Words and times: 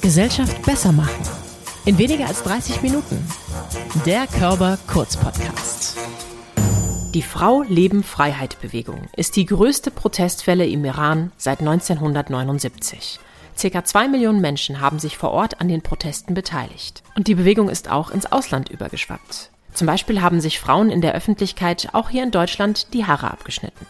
Gesellschaft 0.00 0.62
besser 0.62 0.92
machen. 0.92 1.22
In 1.84 1.98
weniger 1.98 2.26
als 2.26 2.42
30 2.42 2.82
Minuten. 2.82 3.22
Der 4.06 4.26
Körper 4.26 4.78
Kurz 4.86 5.16
Podcast. 5.16 5.96
Die 7.14 7.22
Frau 7.22 7.62
Leben 7.62 8.02
Freiheit 8.02 8.60
Bewegung 8.60 9.08
ist 9.16 9.36
die 9.36 9.46
größte 9.46 9.90
Protestwelle 9.90 10.66
im 10.66 10.84
Iran 10.84 11.32
seit 11.36 11.60
1979. 11.60 13.18
Circa 13.56 13.84
zwei 13.84 14.08
Millionen 14.08 14.40
Menschen 14.40 14.80
haben 14.80 14.98
sich 14.98 15.18
vor 15.18 15.30
Ort 15.30 15.60
an 15.60 15.68
den 15.68 15.82
Protesten 15.82 16.34
beteiligt. 16.34 17.02
Und 17.16 17.26
die 17.26 17.34
Bewegung 17.34 17.68
ist 17.68 17.90
auch 17.90 18.10
ins 18.10 18.30
Ausland 18.30 18.68
übergeschwappt. 18.68 19.50
Zum 19.74 19.86
Beispiel 19.86 20.22
haben 20.22 20.40
sich 20.40 20.60
Frauen 20.60 20.90
in 20.90 21.00
der 21.00 21.14
Öffentlichkeit 21.14 21.88
auch 21.92 22.10
hier 22.10 22.22
in 22.22 22.30
Deutschland 22.30 22.94
die 22.94 23.04
Haare 23.04 23.30
abgeschnitten. 23.30 23.86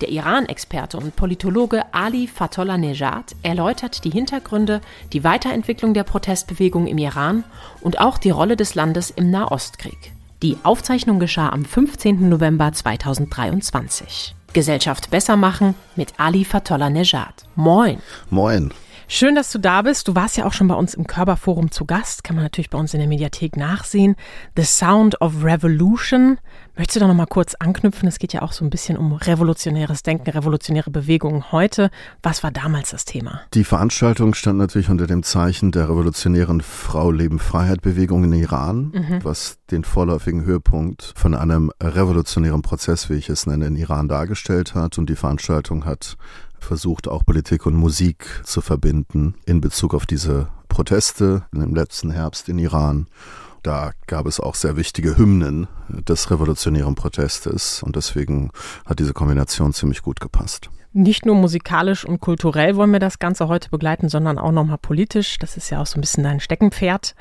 Der 0.00 0.10
Iran-Experte 0.10 0.98
und 0.98 1.16
Politologe 1.16 1.82
Ali 1.92 2.26
Fatollah 2.26 2.76
Nejad 2.76 3.34
erläutert 3.42 4.04
die 4.04 4.10
Hintergründe, 4.10 4.82
die 5.12 5.24
Weiterentwicklung 5.24 5.94
der 5.94 6.04
Protestbewegung 6.04 6.86
im 6.86 6.98
Iran 6.98 7.44
und 7.80 7.98
auch 7.98 8.18
die 8.18 8.30
Rolle 8.30 8.56
des 8.56 8.74
Landes 8.74 9.10
im 9.10 9.30
Nahostkrieg. 9.30 10.12
Die 10.42 10.58
Aufzeichnung 10.64 11.18
geschah 11.18 11.48
am 11.48 11.64
15. 11.64 12.28
November 12.28 12.72
2023. 12.72 14.34
Gesellschaft 14.52 15.10
besser 15.10 15.36
machen 15.36 15.74
mit 15.96 16.12
Ali 16.18 16.44
Fatollah 16.44 16.90
Nejad. 16.90 17.44
Moin. 17.54 18.00
Moin. 18.28 18.72
Schön, 19.08 19.36
dass 19.36 19.52
du 19.52 19.60
da 19.60 19.82
bist. 19.82 20.08
Du 20.08 20.16
warst 20.16 20.36
ja 20.36 20.46
auch 20.46 20.52
schon 20.52 20.66
bei 20.66 20.74
uns 20.74 20.94
im 20.94 21.06
Körperforum 21.06 21.70
zu 21.70 21.84
Gast. 21.84 22.24
Kann 22.24 22.34
man 22.34 22.44
natürlich 22.44 22.70
bei 22.70 22.78
uns 22.78 22.92
in 22.92 22.98
der 22.98 23.08
Mediathek 23.08 23.56
nachsehen. 23.56 24.16
The 24.56 24.64
Sound 24.64 25.20
of 25.20 25.44
Revolution. 25.44 26.38
Möchtest 26.76 26.96
du 26.96 27.00
da 27.00 27.06
noch 27.06 27.14
mal 27.14 27.26
kurz 27.26 27.54
anknüpfen? 27.54 28.08
Es 28.08 28.18
geht 28.18 28.32
ja 28.32 28.42
auch 28.42 28.50
so 28.52 28.64
ein 28.64 28.68
bisschen 28.68 28.98
um 28.98 29.12
revolutionäres 29.12 30.02
Denken, 30.02 30.28
revolutionäre 30.28 30.90
Bewegungen 30.90 31.52
heute. 31.52 31.90
Was 32.22 32.42
war 32.42 32.50
damals 32.50 32.90
das 32.90 33.04
Thema? 33.04 33.42
Die 33.54 33.64
Veranstaltung 33.64 34.34
stand 34.34 34.58
natürlich 34.58 34.90
unter 34.90 35.06
dem 35.06 35.22
Zeichen 35.22 35.70
der 35.70 35.88
revolutionären 35.88 36.60
Frau 36.60 37.12
Leben 37.12 37.38
Freiheit 37.38 37.82
Bewegung 37.82 38.24
in 38.24 38.32
Iran, 38.32 38.92
mhm. 38.92 39.24
was 39.24 39.58
den 39.70 39.84
vorläufigen 39.84 40.44
Höhepunkt 40.44 41.14
von 41.16 41.34
einem 41.34 41.70
revolutionären 41.80 42.62
Prozess, 42.62 43.08
wie 43.08 43.14
ich 43.14 43.28
es 43.28 43.46
nenne, 43.46 43.66
in 43.66 43.76
Iran 43.76 44.08
dargestellt 44.08 44.74
hat. 44.74 44.98
Und 44.98 45.08
die 45.08 45.16
Veranstaltung 45.16 45.84
hat 45.84 46.16
versucht 46.60 47.08
auch 47.08 47.24
Politik 47.24 47.66
und 47.66 47.74
Musik 47.74 48.26
zu 48.44 48.60
verbinden 48.60 49.34
in 49.46 49.60
Bezug 49.60 49.94
auf 49.94 50.06
diese 50.06 50.48
Proteste 50.68 51.44
im 51.52 51.74
letzten 51.74 52.10
Herbst 52.10 52.48
in 52.48 52.58
Iran. 52.58 53.06
Da 53.62 53.92
gab 54.06 54.26
es 54.26 54.38
auch 54.38 54.54
sehr 54.54 54.76
wichtige 54.76 55.16
Hymnen 55.16 55.66
des 55.88 56.30
revolutionären 56.30 56.94
Protestes 56.94 57.82
und 57.82 57.96
deswegen 57.96 58.50
hat 58.84 58.98
diese 59.00 59.12
Kombination 59.12 59.72
ziemlich 59.72 60.02
gut 60.02 60.20
gepasst. 60.20 60.70
Nicht 60.92 61.26
nur 61.26 61.34
musikalisch 61.34 62.04
und 62.04 62.20
kulturell 62.20 62.76
wollen 62.76 62.92
wir 62.92 63.00
das 63.00 63.18
Ganze 63.18 63.48
heute 63.48 63.68
begleiten, 63.68 64.08
sondern 64.08 64.38
auch 64.38 64.52
nochmal 64.52 64.78
politisch. 64.78 65.38
Das 65.38 65.56
ist 65.56 65.68
ja 65.70 65.82
auch 65.82 65.86
so 65.86 65.98
ein 65.98 66.00
bisschen 66.00 66.24
dein 66.24 66.40
Steckenpferd. 66.40 67.14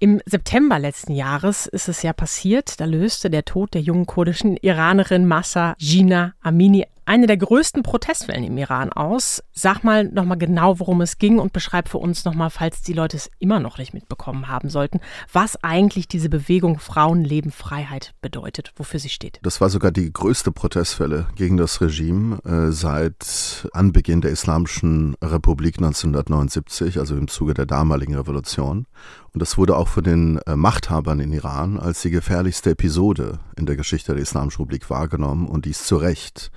Im 0.00 0.20
September 0.26 0.80
letzten 0.80 1.12
Jahres 1.12 1.66
ist 1.66 1.88
es 1.88 2.02
ja 2.02 2.12
passiert, 2.12 2.80
da 2.80 2.84
löste 2.84 3.30
der 3.30 3.44
Tod 3.44 3.72
der 3.72 3.80
jungen 3.80 4.04
kurdischen 4.04 4.56
Iranerin 4.56 5.26
Massa 5.26 5.76
Gina 5.78 6.34
Amini 6.42 6.84
eine 7.04 7.26
der 7.26 7.36
größten 7.36 7.82
Protestwellen 7.82 8.44
im 8.44 8.56
Iran 8.58 8.92
aus. 8.92 9.42
Sag 9.52 9.82
mal 9.84 10.04
nochmal 10.04 10.38
genau, 10.38 10.78
worum 10.78 11.00
es 11.00 11.18
ging 11.18 11.38
und 11.38 11.52
beschreib 11.52 11.88
für 11.88 11.98
uns 11.98 12.24
nochmal, 12.24 12.50
falls 12.50 12.82
die 12.82 12.92
Leute 12.92 13.16
es 13.16 13.30
immer 13.38 13.60
noch 13.60 13.78
nicht 13.78 13.94
mitbekommen 13.94 14.48
haben 14.48 14.68
sollten, 14.68 15.00
was 15.32 15.62
eigentlich 15.62 16.08
diese 16.08 16.28
Bewegung 16.28 16.78
Frauen, 16.78 17.24
Leben, 17.24 17.50
Freiheit 17.50 18.14
bedeutet, 18.20 18.72
wofür 18.76 19.00
sie 19.00 19.08
steht. 19.08 19.40
Das 19.42 19.60
war 19.60 19.70
sogar 19.70 19.90
die 19.90 20.12
größte 20.12 20.52
Protestwelle 20.52 21.26
gegen 21.34 21.56
das 21.56 21.80
Regime 21.80 22.38
äh, 22.44 22.72
seit 22.72 23.68
Anbeginn 23.72 24.20
der 24.20 24.30
Islamischen 24.30 25.14
Republik 25.22 25.78
1979, 25.78 26.98
also 26.98 27.16
im 27.16 27.28
Zuge 27.28 27.54
der 27.54 27.66
damaligen 27.66 28.14
Revolution. 28.14 28.86
Und 29.34 29.40
das 29.40 29.56
wurde 29.56 29.76
auch 29.76 29.88
von 29.88 30.04
den 30.04 30.38
äh, 30.46 30.56
Machthabern 30.56 31.20
in 31.20 31.32
Iran 31.32 31.78
als 31.78 32.02
die 32.02 32.10
gefährlichste 32.10 32.70
Episode 32.70 33.38
in 33.56 33.64
der 33.64 33.76
Geschichte 33.76 34.12
der 34.12 34.22
Islamischen 34.22 34.62
Republik 34.62 34.90
wahrgenommen 34.90 35.48
und 35.48 35.64
dies 35.64 35.84
zu 35.84 35.96
Recht. 35.96 36.50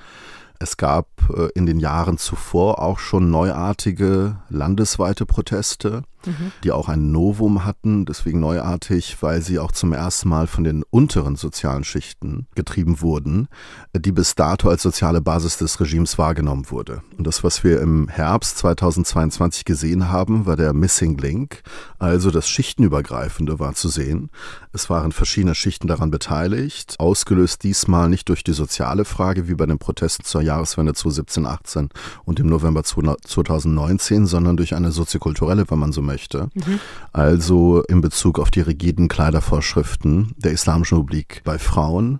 Es 0.60 0.76
gab 0.78 1.08
äh, 1.30 1.50
in 1.56 1.66
den 1.66 1.80
Jahren 1.80 2.18
zuvor 2.18 2.82
auch 2.82 3.00
schon 3.00 3.32
neuartige 3.32 4.38
landesweite 4.50 5.26
Proteste 5.26 6.04
mhm. 6.26 6.52
die 6.64 6.72
auch 6.72 6.90
ein 6.90 7.12
Novum 7.12 7.66
hatten, 7.66 8.06
deswegen 8.06 8.40
neuartig, 8.40 9.18
weil 9.22 9.42
sie 9.42 9.60
auch 9.60 9.72
zum 9.72 9.94
ersten 9.94 10.30
Mal 10.30 10.48
von 10.48 10.64
den 10.64 10.84
unteren 10.90 11.36
sozialen 11.36 11.84
Schichten 11.84 12.48
getrieben 12.56 13.02
wurden, 13.02 13.48
die 13.96 14.12
bis 14.12 14.36
dato 14.36 14.70
als 14.70 14.84
soziale 14.84 15.22
Basis 15.22 15.58
des 15.58 15.80
Regimes 15.80 16.18
wahrgenommen 16.18 16.70
wurde. 16.70 17.02
Und 17.18 17.28
das, 17.28 17.44
was 17.44 17.64
wir 17.64 17.82
im 17.82 18.08
Herbst 18.08 18.58
2022 18.60 19.66
gesehen 19.66 20.10
haben, 20.10 20.46
war 20.46 20.56
der 20.56 20.74
Missing 20.74 21.18
Link, 21.18 21.64
also 22.00 22.32
das 22.32 22.48
Schichtenübergreifende 22.48 23.60
war 23.60 23.74
zu 23.74 23.90
sehen. 23.90 24.30
Es 24.74 24.90
waren 24.90 25.12
verschiedene 25.12 25.56
Schichten 25.56 25.88
daran 25.88 26.12
beteiligt, 26.12 26.96
ausgelöst 27.00 27.64
diesmal 27.64 28.10
nicht 28.10 28.30
durch 28.30 28.44
die 28.44 28.54
soziale 28.54 29.06
Frage 29.06 29.48
wie 29.48 29.56
bei 29.56 29.66
den 29.66 29.80
Protesten 29.80 30.26
zur 30.26 30.42
Jahreswende 30.42 30.94
2017, 30.94 31.46
18 31.46 31.90
und 32.26 32.40
im 32.40 32.48
November 32.48 32.84
2019, 32.84 34.26
sondern 34.26 34.58
durch 34.58 34.76
eine 34.76 34.92
soziokulturelle, 34.92 35.70
wenn 35.70 35.80
man 35.80 35.92
so 35.92 36.02
möchte, 36.02 36.15
möchte. 36.16 36.50
Mhm. 36.54 36.80
Also 37.12 37.84
in 37.84 38.00
Bezug 38.00 38.40
auf 38.40 38.52
die 38.52 38.62
rigiden 38.62 39.10
Kleidervorschriften 39.10 40.34
der 40.38 40.54
Islamischen 40.54 40.98
Republik 40.98 41.42
bei 41.44 41.60
Frauen. 41.60 42.20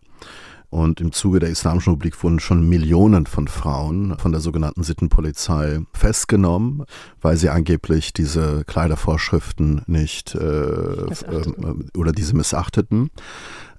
Und 0.70 1.00
im 1.00 1.14
Zuge 1.14 1.40
der 1.40 1.50
Islamischen 1.50 1.94
Republik 1.94 2.22
wurden 2.22 2.42
schon 2.42 2.68
Millionen 2.68 3.28
von 3.28 3.48
Frauen 3.48 4.18
von 4.18 4.34
der 4.34 4.42
sogenannten 4.42 4.84
Sittenpolizei 4.84 5.80
festgenommen, 5.94 6.84
weil 7.22 7.38
sie 7.38 7.50
angeblich 7.50 8.12
diese 8.12 8.66
Kleidervorschriften 8.66 9.84
nicht 9.88 10.36
äh, 10.36 10.40
äh, 10.40 11.98
oder 11.98 12.12
diese 12.12 12.36
missachteten. 12.36 13.10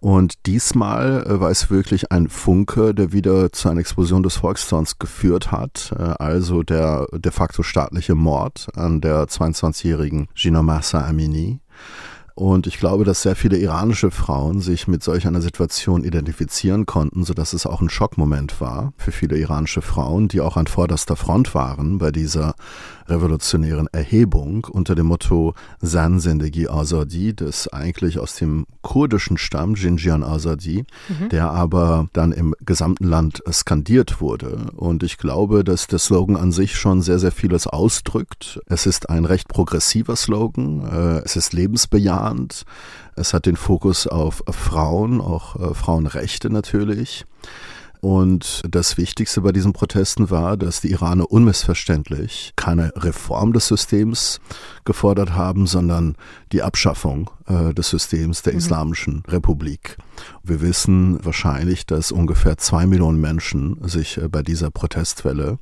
Und 0.00 0.46
diesmal 0.46 1.24
äh, 1.26 1.40
war 1.40 1.50
es 1.50 1.70
wirklich 1.70 2.12
ein 2.12 2.28
Funke, 2.28 2.94
der 2.94 3.12
wieder 3.12 3.52
zu 3.52 3.68
einer 3.68 3.80
Explosion 3.80 4.22
des 4.22 4.36
Volkszorns 4.36 4.98
geführt 4.98 5.52
hat. 5.52 5.94
Äh, 5.98 6.02
also 6.02 6.62
der 6.62 7.06
de 7.12 7.32
facto 7.32 7.62
staatliche 7.62 8.14
Mord 8.14 8.68
an 8.74 9.00
der 9.00 9.24
22-jährigen 9.24 10.28
Gina 10.34 10.62
Massa 10.62 11.06
Amini. 11.06 11.60
Und 12.38 12.66
ich 12.66 12.76
glaube, 12.76 13.04
dass 13.04 13.22
sehr 13.22 13.34
viele 13.34 13.56
iranische 13.56 14.10
Frauen 14.10 14.60
sich 14.60 14.86
mit 14.86 15.02
solch 15.02 15.26
einer 15.26 15.40
Situation 15.40 16.04
identifizieren 16.04 16.84
konnten, 16.84 17.24
sodass 17.24 17.54
es 17.54 17.64
auch 17.64 17.80
ein 17.80 17.88
Schockmoment 17.88 18.60
war 18.60 18.92
für 18.98 19.10
viele 19.10 19.38
iranische 19.38 19.80
Frauen, 19.80 20.28
die 20.28 20.42
auch 20.42 20.58
an 20.58 20.66
vorderster 20.66 21.16
Front 21.16 21.54
waren 21.54 21.96
bei 21.96 22.10
dieser 22.10 22.54
revolutionären 23.08 23.86
Erhebung 23.92 24.66
unter 24.70 24.94
dem 24.94 25.06
Motto 25.06 25.54
Zan 25.82 26.20
Zendegi 26.20 26.68
Azadi, 26.68 27.34
das 27.34 27.68
eigentlich 27.68 28.18
aus 28.18 28.34
dem 28.34 28.66
kurdischen 28.82 29.38
Stamm 29.38 29.74
Jinjian 29.74 30.22
Azadi, 30.22 30.84
mhm. 31.08 31.28
der 31.30 31.50
aber 31.50 32.08
dann 32.12 32.32
im 32.32 32.54
gesamten 32.64 33.04
Land 33.04 33.42
skandiert 33.50 34.20
wurde. 34.20 34.66
Und 34.76 35.02
ich 35.02 35.18
glaube, 35.18 35.64
dass 35.64 35.86
der 35.86 35.98
Slogan 35.98 36.36
an 36.36 36.52
sich 36.52 36.76
schon 36.76 37.02
sehr, 37.02 37.18
sehr 37.18 37.32
vieles 37.32 37.66
ausdrückt. 37.66 38.60
Es 38.66 38.86
ist 38.86 39.08
ein 39.08 39.24
recht 39.24 39.48
progressiver 39.48 40.16
Slogan, 40.16 40.84
äh, 40.84 41.22
es 41.24 41.36
ist 41.36 41.52
lebensbejahend, 41.52 42.25
es 43.14 43.32
hat 43.32 43.46
den 43.46 43.56
Fokus 43.56 44.06
auf 44.06 44.42
Frauen, 44.48 45.20
auch 45.20 45.56
äh, 45.56 45.74
Frauenrechte 45.74 46.50
natürlich. 46.50 47.24
Und 48.00 48.62
das 48.70 48.98
Wichtigste 48.98 49.40
bei 49.40 49.52
diesen 49.52 49.72
Protesten 49.72 50.30
war, 50.30 50.56
dass 50.56 50.80
die 50.80 50.92
Iraner 50.92 51.30
unmissverständlich 51.30 52.52
keine 52.54 52.92
Reform 52.94 53.52
des 53.52 53.66
Systems 53.66 54.40
gefordert 54.84 55.34
haben, 55.34 55.66
sondern 55.66 56.14
die 56.52 56.62
Abschaffung 56.62 57.30
äh, 57.46 57.74
des 57.74 57.90
Systems 57.90 58.42
der 58.42 58.52
mhm. 58.52 58.58
Islamischen 58.58 59.22
Republik. 59.26 59.96
Wir 60.44 60.60
wissen 60.60 61.18
wahrscheinlich, 61.24 61.86
dass 61.86 62.12
ungefähr 62.12 62.58
zwei 62.58 62.86
Millionen 62.86 63.20
Menschen 63.20 63.78
sich 63.82 64.18
äh, 64.18 64.28
bei 64.28 64.42
dieser 64.42 64.70
Protestwelle 64.70 65.58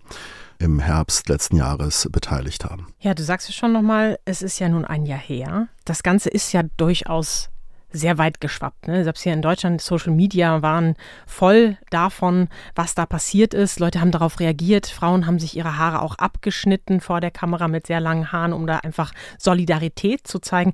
im 0.64 0.80
Herbst 0.80 1.28
letzten 1.28 1.56
Jahres 1.56 2.08
beteiligt 2.10 2.64
haben. 2.64 2.86
Ja, 2.98 3.14
du 3.14 3.22
sagst 3.22 3.50
es 3.50 3.54
schon 3.54 3.72
nochmal, 3.72 4.18
es 4.24 4.40
ist 4.40 4.58
ja 4.58 4.68
nun 4.68 4.86
ein 4.86 5.04
Jahr 5.04 5.18
her. 5.18 5.68
Das 5.84 6.02
Ganze 6.02 6.30
ist 6.30 6.52
ja 6.52 6.62
durchaus 6.78 7.50
sehr 7.90 8.18
weit 8.18 8.40
geschwappt. 8.40 8.88
Ne? 8.88 9.04
Selbst 9.04 9.22
hier 9.22 9.34
in 9.34 9.42
Deutschland, 9.42 9.80
Social 9.80 10.12
Media 10.12 10.62
waren 10.62 10.96
voll 11.26 11.76
davon, 11.90 12.48
was 12.74 12.94
da 12.94 13.06
passiert 13.06 13.54
ist. 13.54 13.78
Leute 13.78 14.00
haben 14.00 14.10
darauf 14.10 14.40
reagiert. 14.40 14.86
Frauen 14.86 15.26
haben 15.26 15.38
sich 15.38 15.56
ihre 15.56 15.78
Haare 15.78 16.02
auch 16.02 16.16
abgeschnitten 16.16 17.00
vor 17.00 17.20
der 17.20 17.30
Kamera 17.30 17.68
mit 17.68 17.86
sehr 17.86 18.00
langen 18.00 18.32
Haaren, 18.32 18.52
um 18.52 18.66
da 18.66 18.78
einfach 18.78 19.12
Solidarität 19.38 20.26
zu 20.26 20.40
zeigen. 20.40 20.72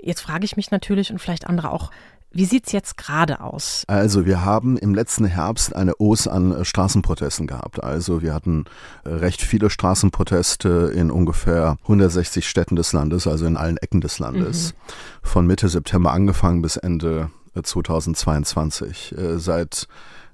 Jetzt 0.00 0.22
frage 0.22 0.44
ich 0.44 0.56
mich 0.56 0.70
natürlich 0.70 1.10
und 1.12 1.18
vielleicht 1.18 1.46
andere 1.46 1.72
auch, 1.72 1.90
wie 2.32 2.44
sieht 2.44 2.66
es 2.66 2.72
jetzt 2.72 2.96
gerade 2.96 3.40
aus? 3.40 3.84
Also 3.86 4.26
wir 4.26 4.44
haben 4.44 4.76
im 4.76 4.94
letzten 4.94 5.24
Herbst 5.24 5.74
eine 5.74 5.98
Os 6.00 6.26
an 6.26 6.52
äh, 6.52 6.64
Straßenprotesten 6.64 7.46
gehabt. 7.46 7.82
Also 7.82 8.22
wir 8.22 8.34
hatten 8.34 8.64
äh, 9.04 9.10
recht 9.10 9.42
viele 9.42 9.70
Straßenproteste 9.70 10.92
in 10.94 11.10
ungefähr 11.10 11.76
160 11.82 12.48
Städten 12.48 12.76
des 12.76 12.92
Landes, 12.92 13.26
also 13.26 13.46
in 13.46 13.56
allen 13.56 13.76
Ecken 13.76 14.00
des 14.00 14.18
Landes. 14.18 14.72
Mhm. 14.72 14.76
Von 15.22 15.46
Mitte 15.46 15.68
September 15.68 16.12
angefangen 16.12 16.62
bis 16.62 16.76
Ende 16.76 17.30
2022. 17.60 19.14
Äh, 19.16 19.38
seit 19.38 19.86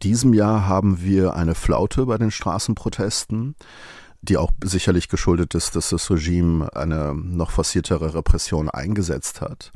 diesem 0.03 0.33
Jahr 0.33 0.67
haben 0.67 1.03
wir 1.03 1.35
eine 1.35 1.55
Flaute 1.55 2.07
bei 2.07 2.19
den 2.19 2.31
Straßenprotesten. 2.31 3.57
die 4.21 4.37
auch 4.37 4.51
sicherlich 4.65 5.09
geschuldet 5.09 5.55
ist, 5.55 5.77
dass 5.77 5.91
das 5.91 6.11
Regime 6.11 6.75
eine 6.75 7.15
noch 7.15 7.53
forciertere 7.53 8.15
Repression 8.15 8.69
eingesetzt 8.69 9.41
hat. 9.41 9.71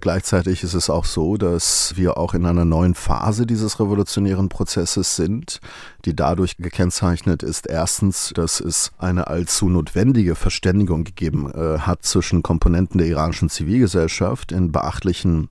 Gleichzeitig 0.00 0.62
ist 0.62 0.74
es 0.74 0.90
auch 0.90 1.04
so, 1.04 1.36
dass 1.36 1.94
wir 1.96 2.18
auch 2.18 2.34
in 2.34 2.44
einer 2.44 2.64
neuen 2.64 2.94
Phase 2.94 3.46
dieses 3.46 3.80
revolutionären 3.80 4.48
Prozesses 4.48 5.16
sind, 5.16 5.60
die 6.04 6.14
dadurch 6.14 6.56
gekennzeichnet 6.58 7.42
ist, 7.42 7.66
erstens, 7.66 8.32
dass 8.34 8.60
es 8.60 8.92
eine 8.98 9.28
allzu 9.28 9.68
notwendige 9.68 10.34
Verständigung 10.34 11.04
gegeben 11.04 11.50
äh, 11.50 11.78
hat 11.78 12.04
zwischen 12.04 12.42
Komponenten 12.42 12.98
der 12.98 13.06
iranischen 13.06 13.48
Zivilgesellschaft 13.48 14.52
in 14.52 14.72
beachtlichen 14.72 15.48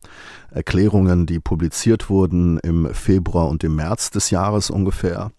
Erklärungen, 0.51 1.25
die 1.25 1.39
publiziert 1.39 2.09
wurden 2.09 2.59
im 2.59 2.93
Februar 2.93 3.49
und 3.49 3.63
im 3.63 3.75
März 3.75 4.11
des 4.11 4.29
Jahres 4.29 4.69
ungefähr, 4.69 5.31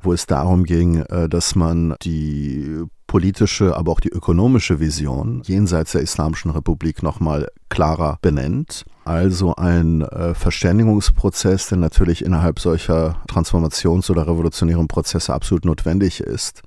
wo 0.00 0.12
es 0.12 0.26
darum 0.26 0.64
ging, 0.64 1.02
äh, 1.02 1.28
dass 1.28 1.54
man 1.54 1.94
die 2.02 2.82
politische, 3.08 3.76
aber 3.76 3.90
auch 3.90 4.00
die 4.00 4.10
ökonomische 4.10 4.78
Vision 4.78 5.42
jenseits 5.44 5.92
der 5.92 6.02
Islamischen 6.02 6.52
Republik 6.52 7.02
nochmal 7.02 7.48
klarer 7.68 8.18
benennt. 8.22 8.84
Also 9.04 9.56
ein 9.56 10.02
äh, 10.02 10.34
Verständigungsprozess, 10.34 11.68
der 11.68 11.78
natürlich 11.78 12.24
innerhalb 12.24 12.60
solcher 12.60 13.16
Transformations- 13.26 14.10
oder 14.10 14.28
revolutionären 14.28 14.86
Prozesse 14.86 15.34
absolut 15.34 15.64
notwendig 15.64 16.20
ist 16.20 16.62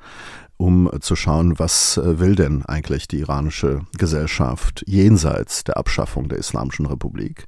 um 0.62 0.90
zu 1.00 1.16
schauen, 1.16 1.58
was 1.58 1.98
äh, 1.98 2.20
will 2.20 2.36
denn 2.36 2.64
eigentlich 2.66 3.08
die 3.08 3.22
iranische 3.22 3.82
Gesellschaft 3.98 4.84
jenseits 4.86 5.64
der 5.64 5.78
Abschaffung 5.78 6.30
der 6.30 6.38
Islamischen 6.38 6.86
Republik. 6.86 7.48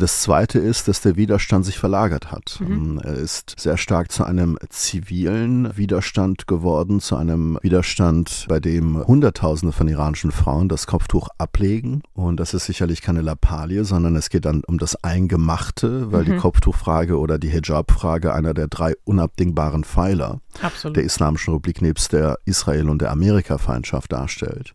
Das 0.00 0.22
Zweite 0.22 0.58
ist, 0.58 0.88
dass 0.88 1.00
der 1.00 1.14
Widerstand 1.14 1.64
sich 1.64 1.78
verlagert 1.78 2.32
hat. 2.32 2.58
Mhm. 2.60 2.72
Ähm, 2.72 3.00
er 3.04 3.14
ist 3.14 3.54
sehr 3.58 3.76
stark 3.76 4.10
zu 4.10 4.24
einem 4.24 4.58
zivilen 4.70 5.76
Widerstand 5.76 6.48
geworden, 6.48 6.98
zu 6.98 7.14
einem 7.16 7.58
Widerstand, 7.62 8.46
bei 8.48 8.58
dem 8.58 9.06
Hunderttausende 9.06 9.72
von 9.72 9.86
iranischen 9.86 10.32
Frauen 10.32 10.68
das 10.68 10.88
Kopftuch 10.88 11.28
ablegen. 11.38 12.02
Und 12.14 12.40
das 12.40 12.54
ist 12.54 12.66
sicherlich 12.66 13.02
keine 13.02 13.20
Lappalie, 13.20 13.84
sondern 13.84 14.16
es 14.16 14.30
geht 14.30 14.46
dann 14.46 14.64
um 14.66 14.78
das 14.78 15.04
Eingemachte, 15.04 16.10
weil 16.10 16.22
mhm. 16.22 16.32
die 16.32 16.36
Kopftuchfrage 16.38 17.20
oder 17.20 17.38
die 17.38 17.50
Hijab-Frage 17.50 18.34
einer 18.34 18.52
der 18.52 18.66
drei 18.66 18.94
unabdingbaren 19.04 19.84
Pfeiler 19.84 20.40
Absolut. 20.60 20.96
der 20.96 21.04
Islamischen 21.04 21.54
Republik 21.54 21.82
nebst 21.82 22.12
der 22.12 22.40
Israel- 22.48 22.88
und 22.88 23.02
der 23.02 23.10
Amerika-Feindschaft 23.10 24.12
darstellt. 24.12 24.74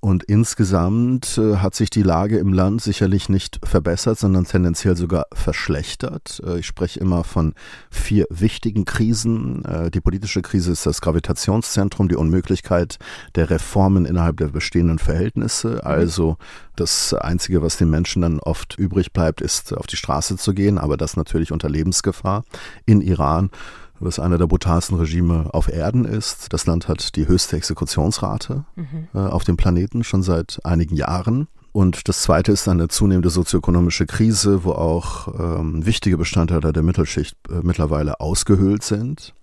Und 0.00 0.22
insgesamt 0.24 1.38
äh, 1.38 1.56
hat 1.56 1.74
sich 1.74 1.90
die 1.90 2.02
Lage 2.02 2.38
im 2.38 2.52
Land 2.52 2.82
sicherlich 2.82 3.28
nicht 3.28 3.58
verbessert, 3.64 4.18
sondern 4.18 4.44
tendenziell 4.44 4.96
sogar 4.96 5.26
verschlechtert. 5.32 6.40
Äh, 6.46 6.60
ich 6.60 6.66
spreche 6.66 7.00
immer 7.00 7.24
von 7.24 7.54
vier 7.90 8.26
wichtigen 8.30 8.84
Krisen. 8.84 9.64
Äh, 9.64 9.90
die 9.90 10.00
politische 10.00 10.42
Krise 10.42 10.70
ist 10.70 10.86
das 10.86 11.00
Gravitationszentrum, 11.00 12.08
die 12.08 12.16
Unmöglichkeit 12.16 12.98
der 13.34 13.50
Reformen 13.50 14.04
innerhalb 14.04 14.36
der 14.36 14.48
bestehenden 14.48 14.98
Verhältnisse. 14.98 15.70
Mhm. 15.70 15.80
Also 15.82 16.36
das 16.76 17.14
Einzige, 17.14 17.62
was 17.62 17.76
den 17.76 17.90
Menschen 17.90 18.22
dann 18.22 18.38
oft 18.38 18.78
übrig 18.78 19.12
bleibt, 19.12 19.40
ist 19.40 19.76
auf 19.76 19.86
die 19.86 19.96
Straße 19.96 20.36
zu 20.36 20.54
gehen, 20.54 20.78
aber 20.78 20.96
das 20.96 21.16
natürlich 21.16 21.52
unter 21.52 21.68
Lebensgefahr 21.68 22.44
in 22.84 23.00
Iran 23.00 23.50
was 24.00 24.18
einer 24.18 24.38
der 24.38 24.46
brutalsten 24.46 24.96
Regime 24.96 25.48
auf 25.52 25.68
Erden 25.68 26.04
ist. 26.04 26.52
Das 26.52 26.66
Land 26.66 26.88
hat 26.88 27.16
die 27.16 27.28
höchste 27.28 27.56
Exekutionsrate 27.56 28.64
mhm. 28.74 29.08
äh, 29.14 29.18
auf 29.18 29.44
dem 29.44 29.56
Planeten 29.56 30.04
schon 30.04 30.22
seit 30.22 30.60
einigen 30.64 30.96
Jahren. 30.96 31.48
Und 31.72 32.08
das 32.08 32.22
Zweite 32.22 32.52
ist 32.52 32.68
eine 32.68 32.88
zunehmende 32.88 33.28
sozioökonomische 33.28 34.06
Krise, 34.06 34.64
wo 34.64 34.72
auch 34.72 35.28
ähm, 35.38 35.84
wichtige 35.84 36.16
Bestandteile 36.16 36.72
der 36.72 36.82
Mittelschicht 36.82 37.36
äh, 37.50 37.60
mittlerweile 37.62 38.20
ausgehöhlt 38.20 38.82
sind. 38.82 39.34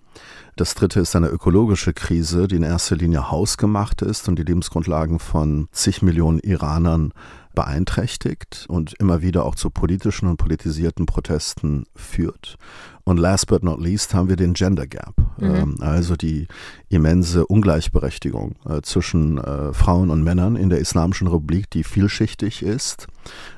Das 0.56 0.74
dritte 0.74 1.00
ist 1.00 1.16
eine 1.16 1.28
ökologische 1.28 1.92
Krise, 1.92 2.46
die 2.46 2.56
in 2.56 2.62
erster 2.62 2.96
Linie 2.96 3.30
hausgemacht 3.30 4.02
ist 4.02 4.28
und 4.28 4.36
die 4.36 4.44
Lebensgrundlagen 4.44 5.18
von 5.18 5.68
zig 5.72 6.02
Millionen 6.02 6.38
Iranern 6.38 7.12
beeinträchtigt 7.54 8.66
und 8.68 8.94
immer 8.94 9.22
wieder 9.22 9.44
auch 9.44 9.54
zu 9.54 9.70
politischen 9.70 10.28
und 10.28 10.36
politisierten 10.36 11.06
Protesten 11.06 11.86
führt. 11.94 12.56
Und 13.06 13.18
last 13.18 13.48
but 13.48 13.62
not 13.62 13.80
least 13.80 14.14
haben 14.14 14.30
wir 14.30 14.36
den 14.36 14.54
Gender 14.54 14.86
Gap, 14.86 15.14
mhm. 15.36 15.54
ähm, 15.54 15.76
also 15.80 16.16
die 16.16 16.48
immense 16.88 17.46
Ungleichberechtigung 17.46 18.54
äh, 18.66 18.80
zwischen 18.80 19.36
äh, 19.36 19.74
Frauen 19.74 20.08
und 20.08 20.24
Männern 20.24 20.56
in 20.56 20.70
der 20.70 20.78
Islamischen 20.78 21.26
Republik, 21.26 21.68
die 21.68 21.84
vielschichtig 21.84 22.62
ist, 22.62 23.06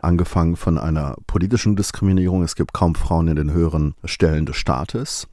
angefangen 0.02 0.56
von 0.56 0.78
einer 0.78 1.16
politischen 1.28 1.76
Diskriminierung. 1.76 2.42
Es 2.42 2.56
gibt 2.56 2.72
kaum 2.72 2.96
Frauen 2.96 3.28
in 3.28 3.36
den 3.36 3.52
höheren 3.52 3.94
Stellen 4.04 4.46
des 4.46 4.56
Staates. 4.56 5.28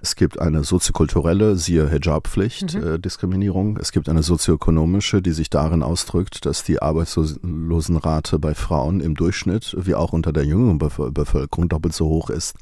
Es 0.00 0.14
gibt 0.14 0.38
eine 0.38 0.62
soziokulturelle, 0.62 1.56
siehe 1.56 1.90
Hijab-Pflicht, 1.90 2.74
mhm. 2.74 2.86
äh, 2.86 2.98
Diskriminierung. 3.00 3.76
Es 3.78 3.90
gibt 3.90 4.08
eine 4.08 4.22
sozioökonomische, 4.22 5.20
die 5.20 5.32
sich 5.32 5.50
darin 5.50 5.82
ausdrückt, 5.82 6.46
dass 6.46 6.62
die 6.62 6.80
Arbeitslosenrate 6.80 8.38
bei 8.38 8.54
Frauen 8.54 9.00
im 9.00 9.16
Durchschnitt, 9.16 9.74
wie 9.76 9.96
auch 9.96 10.12
unter 10.12 10.32
der 10.32 10.44
jüngeren 10.44 10.78
Bevölkerung, 10.78 11.68
doppelt 11.68 11.94
so 11.94 12.06
hoch 12.06 12.30
ist 12.30 12.54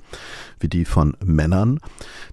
wie 0.58 0.69
die 0.69 0.85
von 0.86 1.16
Männern. 1.24 1.80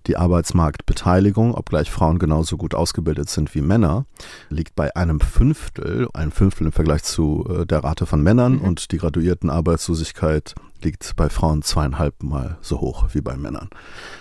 Die 0.07 0.17
Arbeitsmarktbeteiligung, 0.17 1.55
obgleich 1.55 1.91
Frauen 1.91 2.19
genauso 2.19 2.57
gut 2.57 2.75
ausgebildet 2.75 3.29
sind 3.29 3.53
wie 3.55 3.61
Männer, 3.61 4.05
liegt 4.49 4.75
bei 4.75 4.95
einem 4.95 5.19
Fünftel, 5.19 6.07
ein 6.13 6.31
Fünftel 6.31 6.67
im 6.67 6.73
Vergleich 6.73 7.03
zu 7.03 7.45
äh, 7.49 7.65
der 7.65 7.83
Rate 7.83 8.05
von 8.05 8.21
Männern 8.21 8.53
mhm. 8.53 8.61
und 8.61 8.91
die 8.91 8.97
graduierten 8.97 9.49
Arbeitslosigkeit 9.49 10.55
liegt 10.83 11.15
bei 11.15 11.29
Frauen 11.29 11.61
zweieinhalb 11.61 12.23
Mal 12.23 12.57
so 12.61 12.81
hoch 12.81 13.09
wie 13.13 13.21
bei 13.21 13.37
Männern. 13.37 13.69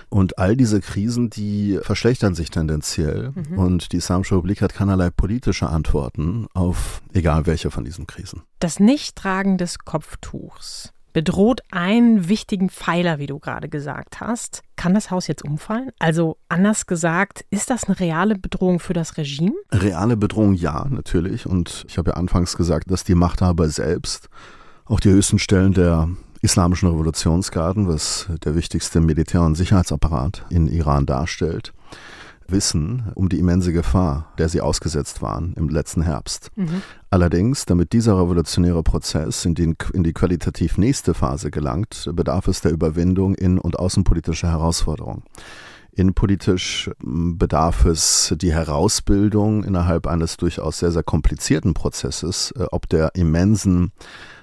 Und 0.09 0.39
all 0.39 0.57
diese 0.57 0.81
Krisen, 0.81 1.31
die 1.31 1.79
verschlechtern 1.83 2.35
sich 2.35 2.51
tendenziell. 2.51 3.33
Mhm. 3.35 3.59
Und 3.59 3.93
die 3.93 3.97
Islamische 3.97 4.37
Republik 4.37 4.63
hat 4.63 4.75
keinerlei 4.75 5.11
politische 5.11 5.69
Antworten 5.69 6.47
auf 6.55 7.03
egal 7.13 7.47
welche 7.47 7.71
von 7.71 7.85
diesen 7.85 8.07
Krisen. 8.07 8.43
Das 8.59 8.79
Nichttragen 8.79 9.59
des 9.59 9.81
Kopftuchs 9.81 10.93
bedroht 11.13 11.61
einen 11.71 12.29
wichtigen 12.29 12.71
Pfeiler, 12.71 13.19
wie 13.19 13.27
du 13.27 13.39
gerade 13.39 13.69
gesagt 13.69 14.21
hast. 14.21 14.63
Kann 14.77 14.95
das 14.95 15.11
Haus 15.11 15.27
jetzt 15.27 15.45
umfallen? 15.45 15.91
Also 15.99 16.39
anders 16.49 16.87
gesagt, 16.87 17.45
ist 17.51 17.71
das 17.71 17.85
eine 17.85 18.01
reale 18.01 18.37
Bedrohung 18.37 18.81
für 18.81 18.93
das 18.93 19.17
Regime? 19.17 19.55
Reale 19.71 20.17
Bedrohung 20.17 20.55
ja, 20.55 20.87
natürlich. 20.89 21.47
Und 21.47 21.85
ich 21.89 21.99
habe 21.99 22.11
ja 22.11 22.17
anfangs 22.17 22.57
gesagt, 22.57 22.91
dass 22.91 23.05
die 23.05 23.15
Machthaber 23.15 23.69
selbst 23.69 24.29
auch 24.85 25.01
die 25.01 25.11
höchsten 25.11 25.39
Stellen 25.39 25.73
der 25.73 26.09
Islamischen 26.41 26.89
Revolutionsgarden, 26.89 27.87
was 27.87 28.29
der 28.45 28.57
wichtigste 28.57 29.01
Militär- 29.01 29.45
und 29.45 29.55
Sicherheitsapparat 29.55 30.45
in 30.51 30.67
Iran 30.67 31.07
darstellt, 31.07 31.73
wissen 32.53 33.11
um 33.15 33.29
die 33.29 33.39
immense 33.39 33.73
Gefahr, 33.73 34.33
der 34.39 34.49
sie 34.49 34.61
ausgesetzt 34.61 35.23
waren 35.23 35.55
im 35.55 35.69
letzten 35.69 36.03
Herbst. 36.03 36.51
Mhm. 36.57 36.83
Allerdings, 37.11 37.67
damit 37.67 37.93
dieser 37.93 38.17
revolutionäre 38.17 38.83
Prozess 38.83 39.45
in 39.45 39.55
die, 39.55 39.75
in 39.93 40.05
die 40.05 40.13
qualitativ 40.13 40.79
nächste 40.79 41.15
Phase 41.15 41.51
gelangt, 41.51 42.11
bedarf 42.15 42.49
es 42.49 42.61
der 42.61 42.73
Überwindung 42.73 43.35
in- 43.35 43.59
und 43.59 43.79
außenpolitischer 43.79 44.51
Herausforderungen. 44.51 45.23
Innenpolitisch 45.95 46.91
bedarf 47.03 47.85
es 47.85 48.35
die 48.39 48.53
Herausbildung 48.53 49.63
innerhalb 49.63 50.07
eines 50.07 50.39
durchaus 50.39 50.79
sehr, 50.79 50.91
sehr 50.91 51.03
komplizierten 51.03 51.75
Prozesses, 51.75 52.53
äh, 52.53 52.65
ob 52.71 52.89
der 52.89 53.15
immensen 53.15 53.93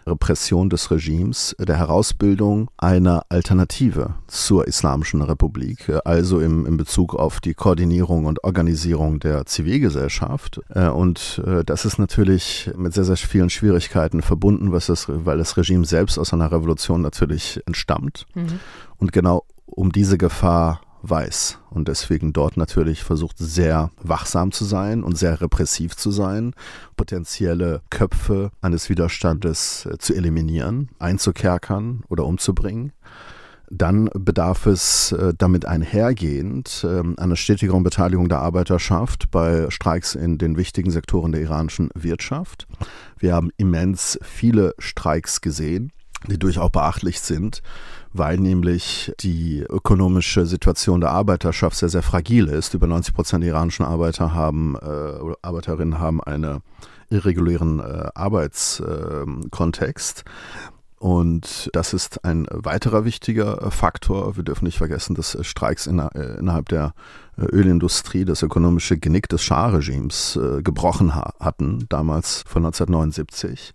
Repression 0.10 0.70
des 0.70 0.92
Regimes, 0.92 1.56
der 1.60 1.78
Herausbildung 1.78 2.70
einer 2.78 3.24
Alternative 3.30 4.16
zur 4.28 4.68
Islamischen 4.68 5.22
Republik, 5.22 5.92
also 6.06 6.40
im, 6.40 6.66
in 6.66 6.78
Bezug 6.78 7.16
auf 7.16 7.40
die 7.40 7.54
Koordinierung 7.54 8.26
und 8.26 8.44
Organisierung 8.44 9.20
der 9.20 9.46
Zivilgesellschaft. 9.46 10.62
Äh, 10.70 10.90
und 10.90 11.42
äh, 11.46 11.64
das 11.64 11.86
ist 11.86 12.00
natürlich 12.00 12.72
mit 12.76 12.94
sehr, 12.94 13.06
sehr 13.06 13.18
vielen 13.18 13.50
Schwierigkeiten 13.50 14.22
verbunden, 14.22 14.72
was 14.72 14.88
das, 14.88 15.06
weil 15.08 15.38
das 15.38 15.58
Regime 15.58 15.86
selbst 15.86 16.18
aus 16.18 16.34
einer 16.34 16.52
Revolution 16.52 17.02
natürlich 17.02 17.62
entstammt. 17.66 18.26
Mhm. 18.36 18.60
Und 18.98 19.14
genau 19.14 19.46
um 19.66 19.92
diese 19.92 20.18
Gefahr 20.18 20.82
weiß 21.02 21.60
und 21.70 21.88
deswegen 21.88 22.34
dort 22.34 22.58
natürlich 22.58 23.04
versucht 23.04 23.38
sehr 23.38 23.92
wachsam 24.02 24.52
zu 24.52 24.66
sein 24.66 25.04
und 25.04 25.18
sehr 25.18 25.42
repressiv 25.42 25.96
zu 25.96 26.12
sein, 26.12 26.54
potenzielle 26.98 27.82
Köpfe 27.90 28.52
eines 28.62 28.90
Widerstandes 28.90 29.86
äh, 29.86 29.98
zu 29.98 30.14
eliminieren, 30.14 30.90
einzukerkern 31.00 32.04
oder 32.10 32.26
umzubringen. 32.26 32.92
Dann 33.72 34.10
bedarf 34.16 34.66
es 34.66 35.12
äh, 35.12 35.34
damit 35.38 35.66
einhergehend 35.66 36.84
äh, 36.84 37.04
einer 37.18 37.36
stetigeren 37.36 37.84
Beteiligung 37.84 38.28
der 38.28 38.40
Arbeiterschaft 38.40 39.30
bei 39.30 39.70
Streiks 39.70 40.16
in 40.16 40.40
den 40.40 40.58
wichtigen 40.58 40.90
Sektoren 40.90 41.32
der 41.32 41.42
iranischen 41.42 41.92
Wirtschaft. 41.94 42.68
Wir 43.20 43.36
haben 43.36 43.52
immens 43.58 44.18
viele 44.24 44.74
Streiks 44.80 45.42
gesehen, 45.42 45.92
die 46.28 46.38
durchaus 46.38 46.72
beachtlich 46.72 47.20
sind 47.20 47.64
weil 48.14 48.38
nämlich 48.38 49.12
die 49.20 49.62
ökonomische 49.62 50.46
Situation 50.46 51.02
der 51.02 51.10
Arbeiterschaft 51.12 51.76
sehr, 51.78 51.90
sehr 51.90 52.02
fragil 52.02 52.48
ist. 52.48 52.74
Über 52.74 52.88
90 52.88 53.14
Prozent 53.14 53.44
der 53.44 53.52
iranischen 53.52 53.86
Arbeiter 53.86 54.34
haben, 54.34 54.76
äh, 54.76 55.36
Arbeiterinnen 55.42 56.00
haben 56.00 56.24
einen 56.24 56.62
irregulären 57.10 57.80
äh, 57.80 58.10
Arbeitskontext. 58.16 60.24
Und 60.98 61.70
das 61.74 61.94
ist 61.94 62.26
ein 62.26 62.48
weiterer 62.52 63.06
wichtiger 63.06 63.72
Faktor. 63.72 64.36
Wir 64.36 64.44
dürfen 64.44 64.66
nicht 64.66 64.78
vergessen, 64.78 65.16
dass 65.16 65.38
Streiks 65.46 65.88
innerhalb 65.88 66.68
der 66.68 66.94
Ölindustrie 67.38 68.26
das 68.26 68.44
ökonomische 68.44 68.98
Genick 68.98 69.30
des 69.30 69.42
Schah-Regimes 69.42 70.38
gebrochen 70.62 71.16
hatten, 71.16 71.86
damals 71.88 72.44
von 72.46 72.66
1979. 72.66 73.74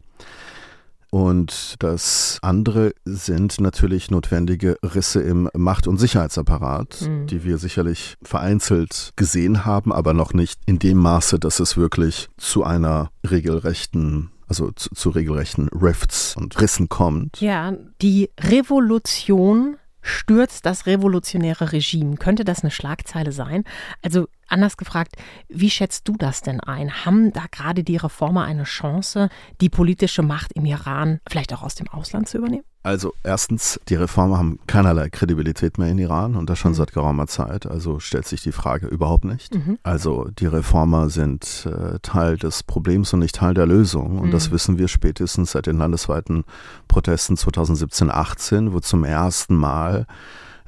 Und 1.15 1.77
das 1.79 2.41
andere 2.43 2.93
sind 3.05 3.61
natürlich 3.61 4.11
notwendige 4.11 4.77
Risse 4.83 5.23
im 5.23 5.49
Macht- 5.55 5.87
und 5.87 5.99
Sicherheitsapparat, 5.99 7.03
mhm. 7.03 7.29
die 7.29 7.45
wir 7.45 7.59
sicherlich 7.59 8.17
vereinzelt 8.25 9.13
gesehen 9.15 9.65
haben, 9.65 9.93
aber 9.93 10.13
noch 10.13 10.35
nicht 10.35 10.59
in 10.67 10.81
dem 10.81 10.99
Maße, 10.99 11.39
dass 11.39 11.61
es 11.61 11.77
wirklich 11.77 12.31
zu 12.37 12.65
einer 12.65 13.11
regelrechten 13.31 14.33
also 14.49 14.73
zu, 14.73 14.91
zu, 14.91 15.11
regelrechten 15.11 15.69
Rifts 15.69 16.37
und 16.37 16.61
Rissen 16.61 16.89
kommt. 16.89 17.41
Ja, 17.41 17.75
die 18.03 18.31
Revolution 18.41 19.77
stürzt 20.03 20.67
das 20.67 20.87
revolutionäre 20.87 21.71
Regime. 21.71 22.17
Könnte 22.17 22.45
das 22.45 22.63
eine 22.63 22.73
Schlagzeile 22.73 23.31
sein? 23.31 23.63
Also 24.03 24.27
anders 24.49 24.77
gefragt, 24.77 25.17
wie 25.49 25.71
schätzt 25.71 26.09
du 26.09 26.17
das 26.17 26.41
denn 26.41 26.61
ein? 26.61 27.05
Haben 27.05 27.33
da 27.33 27.45
gerade 27.51 27.85
die 27.85 27.97
Reformer 27.97 28.45
eine 28.45 28.65
Chance, 28.65 29.29
die 29.61 29.69
politische 29.69 30.23
Macht 30.23 30.53
im 30.53 30.65
Iran 30.65 31.21
vielleicht 31.29 31.53
auch 31.53 31.63
aus 31.63 31.75
dem 31.75 31.89
Ausland 31.89 32.29
zu 32.29 32.39
übernehmen? 32.39 32.65
Also 32.85 33.15
erstens, 33.23 33.81
die 33.89 33.95
Reformer 33.95 34.37
haben 34.37 34.59
keinerlei 34.67 35.09
Kredibilität 35.09 35.79
mehr 35.79 35.89
in 35.89 35.97
Iran 35.97 36.37
und 36.37 36.51
das 36.51 36.59
schon 36.59 36.73
mhm. 36.73 36.77
seit 36.77 36.93
geraumer 36.93 37.27
Zeit. 37.27 37.67
Also 37.67 37.99
stellt 37.99 38.27
sich 38.27 38.43
die 38.43 38.53
Frage 38.53 38.87
überhaupt 38.87 39.25
nicht. 39.25 39.55
Mhm. 39.55 39.79
Also 39.83 40.29
die 40.39 40.45
Reformer 40.45 41.09
sind 41.09 41.67
äh, 41.67 41.99
Teil 42.03 42.37
des 42.37 42.63
Problems 42.63 43.15
und 43.15 43.21
nicht 43.21 43.37
Teil 43.37 43.55
der 43.55 43.65
Lösung. 43.65 44.19
Und 44.19 44.27
mhm. 44.27 44.33
das 44.33 44.51
wissen 44.51 44.77
wir 44.77 44.89
spätestens 44.89 45.53
seit 45.53 45.65
den 45.65 45.79
landesweiten 45.79 46.45
Protesten 46.87 47.37
2017-18, 47.37 48.75
wo 48.75 48.81
zum 48.81 49.05
ersten 49.05 49.57
Mal 49.57 50.07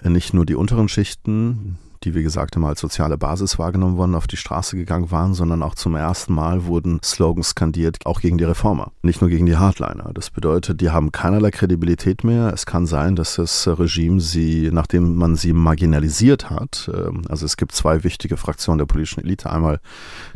nicht 0.03 0.33
nur 0.33 0.47
die 0.47 0.55
unteren 0.55 0.89
Schichten, 0.89 1.77
die 2.07 2.15
wie 2.15 2.23
gesagt 2.23 2.55
immer 2.55 2.69
als 2.69 2.81
soziale 2.81 3.19
Basis 3.19 3.59
wahrgenommen 3.59 3.97
wurden, 3.97 4.15
auf 4.15 4.29
die 4.29 4.37
Straße 4.37 4.77
gegangen 4.77 5.11
waren, 5.11 5.35
sondern 5.35 5.63
auch 5.63 5.75
zum 5.75 5.97
ersten 5.97 6.33
Mal 6.33 6.67
wurden 6.67 7.01
Slogans 7.03 7.51
skandiert, 7.51 8.07
auch 8.07 8.21
gegen 8.21 8.39
die 8.39 8.45
Reformer, 8.45 8.93
nicht 9.03 9.21
nur 9.21 9.29
gegen 9.29 9.45
die 9.45 9.57
Hardliner. 9.57 10.13
Das 10.15 10.31
bedeutet, 10.31 10.81
die 10.81 10.91
haben 10.91 11.11
keinerlei 11.11 11.51
Kredibilität 11.51 12.23
mehr. 12.23 12.53
Es 12.55 12.65
kann 12.65 12.87
sein, 12.87 13.17
dass 13.17 13.35
das 13.35 13.67
Regime 13.67 14.21
sie, 14.21 14.71
nachdem 14.73 15.17
man 15.17 15.35
sie 15.35 15.53
marginalisiert 15.53 16.49
hat, 16.49 16.89
ähm, 16.95 17.23
also 17.29 17.45
es 17.45 17.57
gibt 17.57 17.73
zwei 17.73 18.05
wichtige 18.05 18.37
Fraktionen 18.37 18.79
der 18.79 18.87
politischen 18.87 19.25
Elite, 19.25 19.51
einmal 19.51 19.81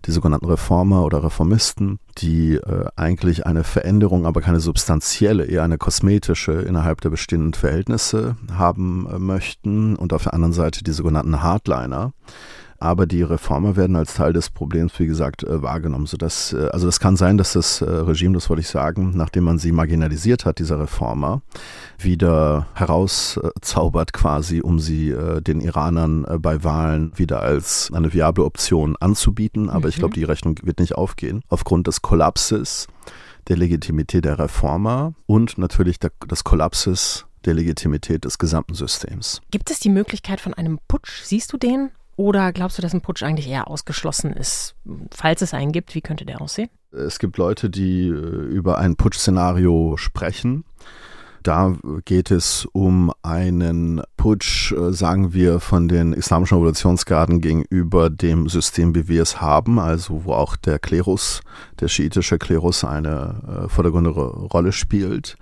die 0.07 0.11
sogenannten 0.11 0.47
Reformer 0.47 1.05
oder 1.05 1.23
Reformisten, 1.23 2.01
die 2.19 2.55
äh, 2.55 2.87
eigentlich 2.97 3.47
eine 3.47 3.65
Veränderung, 3.65 4.27
aber 4.27 4.41
keine 4.41 4.61
substanzielle, 4.61 5.45
eher 5.45 5.63
eine 5.63 5.79
kosmetische 5.79 6.53
innerhalb 6.53 7.01
der 7.01 7.11
bestehenden 7.11 7.55
Verhältnisse 7.55 8.37
haben 8.53 9.07
äh, 9.09 9.19
möchten 9.19 9.95
und 9.97 10.13
auf 10.13 10.25
der 10.25 10.35
anderen 10.35 10.53
Seite 10.53 10.83
die 10.83 10.93
sogenannten 10.93 11.43
Hardliner, 11.43 11.60
aber 12.83 13.07
die 13.07 13.23
Reformer 13.23 13.77
werden 13.77 13.95
als 13.95 14.15
Teil 14.15 14.33
des 14.33 14.49
Problems, 14.49 14.99
wie 14.99 15.07
gesagt, 15.07 15.45
äh, 15.45 15.63
wahrgenommen. 15.63 16.07
Sodass, 16.07 16.55
äh, 16.55 16.71
also 16.73 16.89
es 16.89 16.99
kann 16.99 17.15
sein, 17.15 17.37
dass 17.37 17.53
das 17.53 17.83
äh, 17.83 17.85
Regime, 17.85 18.33
das 18.33 18.49
wollte 18.49 18.63
ich 18.63 18.69
sagen, 18.69 19.13
nachdem 19.15 19.45
man 19.45 19.59
sie 19.59 19.71
marginalisiert 19.71 20.47
hat, 20.47 20.59
dieser 20.59 20.81
Reformer, 20.81 21.43
wieder 21.99 22.67
herauszaubert 22.73 24.15
quasi, 24.15 24.63
um 24.63 24.79
sie 24.79 25.15
den 25.41 25.61
Iranern 25.61 26.25
bei 26.41 26.65
Wahlen 26.65 27.13
wieder 27.17 27.43
als 27.43 27.91
eine 27.93 28.15
viable 28.15 28.45
Option 28.45 28.97
anzubieten. 28.99 29.69
Aber 29.69 29.83
mhm. 29.83 29.89
ich 29.89 29.97
glaube, 29.97 30.15
die 30.15 30.25
Rechnung 30.25 30.59
wird 30.63 30.81
nicht 30.81 30.95
aufgehen. 30.95 31.43
Aufgrund 31.49 31.87
des 31.87 32.01
Kollapses 32.01 32.87
der 33.49 33.59
Legitimität 33.59 34.25
der 34.25 34.39
Reformer 34.39 35.13
und 35.27 35.59
natürlich 35.59 35.99
der, 35.99 36.13
des 36.31 36.45
Kollapses 36.45 37.27
der 37.45 37.55
Legitimität 37.55 38.25
des 38.25 38.39
gesamten 38.39 38.75
Systems. 38.75 39.41
Gibt 39.51 39.71
es 39.71 39.81
die 39.81 39.91
Möglichkeit 39.91 40.41
von 40.41 40.55
einem 40.55 40.79
Putsch? 40.89 41.23
Siehst 41.25 41.53
du 41.53 41.57
den? 41.57 41.91
Oder 42.17 42.53
glaubst 42.53 42.77
du, 42.77 42.83
dass 42.83 42.93
ein 42.93 43.01
Putsch 43.01 43.23
eigentlich 43.23 43.49
eher 43.49 43.69
ausgeschlossen 43.69 44.33
ist? 44.35 44.75
Falls 45.11 45.41
es 45.41 45.55
einen 45.55 45.73
gibt, 45.73 45.95
wie 45.95 46.03
könnte 46.03 46.27
der 46.27 46.43
aussehen? 46.43 46.69
Es 46.93 47.19
gibt 47.19 47.39
Leute, 47.39 47.71
die 47.71 48.09
äh, 48.09 48.13
über 48.13 48.79
ein 48.79 48.97
Putsch-Szenario 48.97 49.97
sprechen. 49.97 50.65
Da 51.43 51.75
geht 52.05 52.31
es 52.31 52.67
um 52.73 53.13
einen 53.23 54.03
Putsch, 54.19 54.73
äh, 54.73 54.93
sagen 54.93 55.33
wir, 55.33 55.61
von 55.61 55.89
den 55.89 56.13
islamischen 56.13 56.59
Revolutionsgarden 56.59 57.41
gegenüber 57.41 58.11
dem 58.11 58.49
System, 58.49 58.95
wie 58.95 59.09
wir 59.09 59.23
es 59.23 59.41
haben, 59.41 59.79
also 59.79 60.25
wo 60.25 60.33
auch 60.33 60.57
der 60.57 60.79
Klerus, 60.79 61.41
der 61.81 61.89
schiitische 61.89 62.39
Klerus 62.39 62.85
eine 62.85 63.65
äh, 63.65 63.69
vordergründige 63.69 64.21
Rolle 64.21 64.73
spielt. 64.73 65.39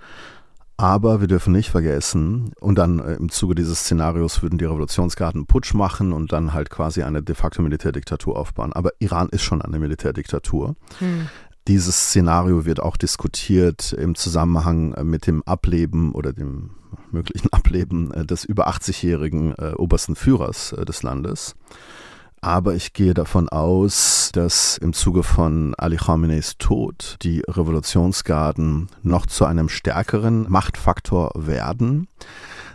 Aber 0.79 1.19
wir 1.19 1.27
dürfen 1.27 1.51
nicht 1.51 1.71
vergessen, 1.71 2.53
und 2.61 2.75
dann 2.75 2.99
äh, 2.99 3.15
im 3.15 3.27
Zuge 3.27 3.53
dieses 3.53 3.81
Szenarios 3.81 4.41
würden 4.41 4.57
die 4.57 4.63
Revolutionsgarden 4.63 5.45
Putsch 5.45 5.73
machen 5.73 6.13
und 6.13 6.31
dann 6.31 6.53
halt 6.53 6.69
quasi 6.69 7.03
eine 7.03 7.21
de 7.21 7.35
facto 7.35 7.61
Militärdiktatur 7.61 8.39
aufbauen. 8.39 8.71
Aber 8.71 8.91
Iran 8.99 9.27
ist 9.27 9.41
schon 9.41 9.61
eine 9.61 9.77
Militärdiktatur. 9.77 10.77
Hm. 10.99 11.27
Dieses 11.67 11.97
Szenario 11.97 12.63
wird 12.63 12.79
auch 12.79 12.95
diskutiert 12.95 13.91
im 13.91 14.15
Zusammenhang 14.15 14.93
äh, 14.93 15.03
mit 15.03 15.27
dem 15.27 15.43
Ableben 15.43 16.13
oder 16.13 16.31
dem 16.31 16.69
möglichen 17.11 17.49
Ableben 17.51 18.13
äh, 18.13 18.25
des 18.25 18.45
über 18.45 18.69
80-jährigen 18.69 19.55
obersten 19.55 20.15
Führers 20.15 20.73
des 20.87 21.03
Landes. 21.03 21.55
Aber 22.41 22.73
ich 22.73 22.93
gehe 22.93 23.13
davon 23.13 23.49
aus, 23.49 24.29
dass 24.33 24.77
im 24.77 24.93
Zuge 24.93 25.23
von 25.23 25.75
Ali 25.77 25.97
Khameneis 25.97 26.57
Tod 26.57 27.17
die 27.21 27.43
Revolutionsgarden 27.47 28.87
noch 29.03 29.25
zu 29.25 29.45
einem 29.45 29.67
stärkeren 29.67 30.49
Machtfaktor 30.49 31.31
werden. 31.35 32.07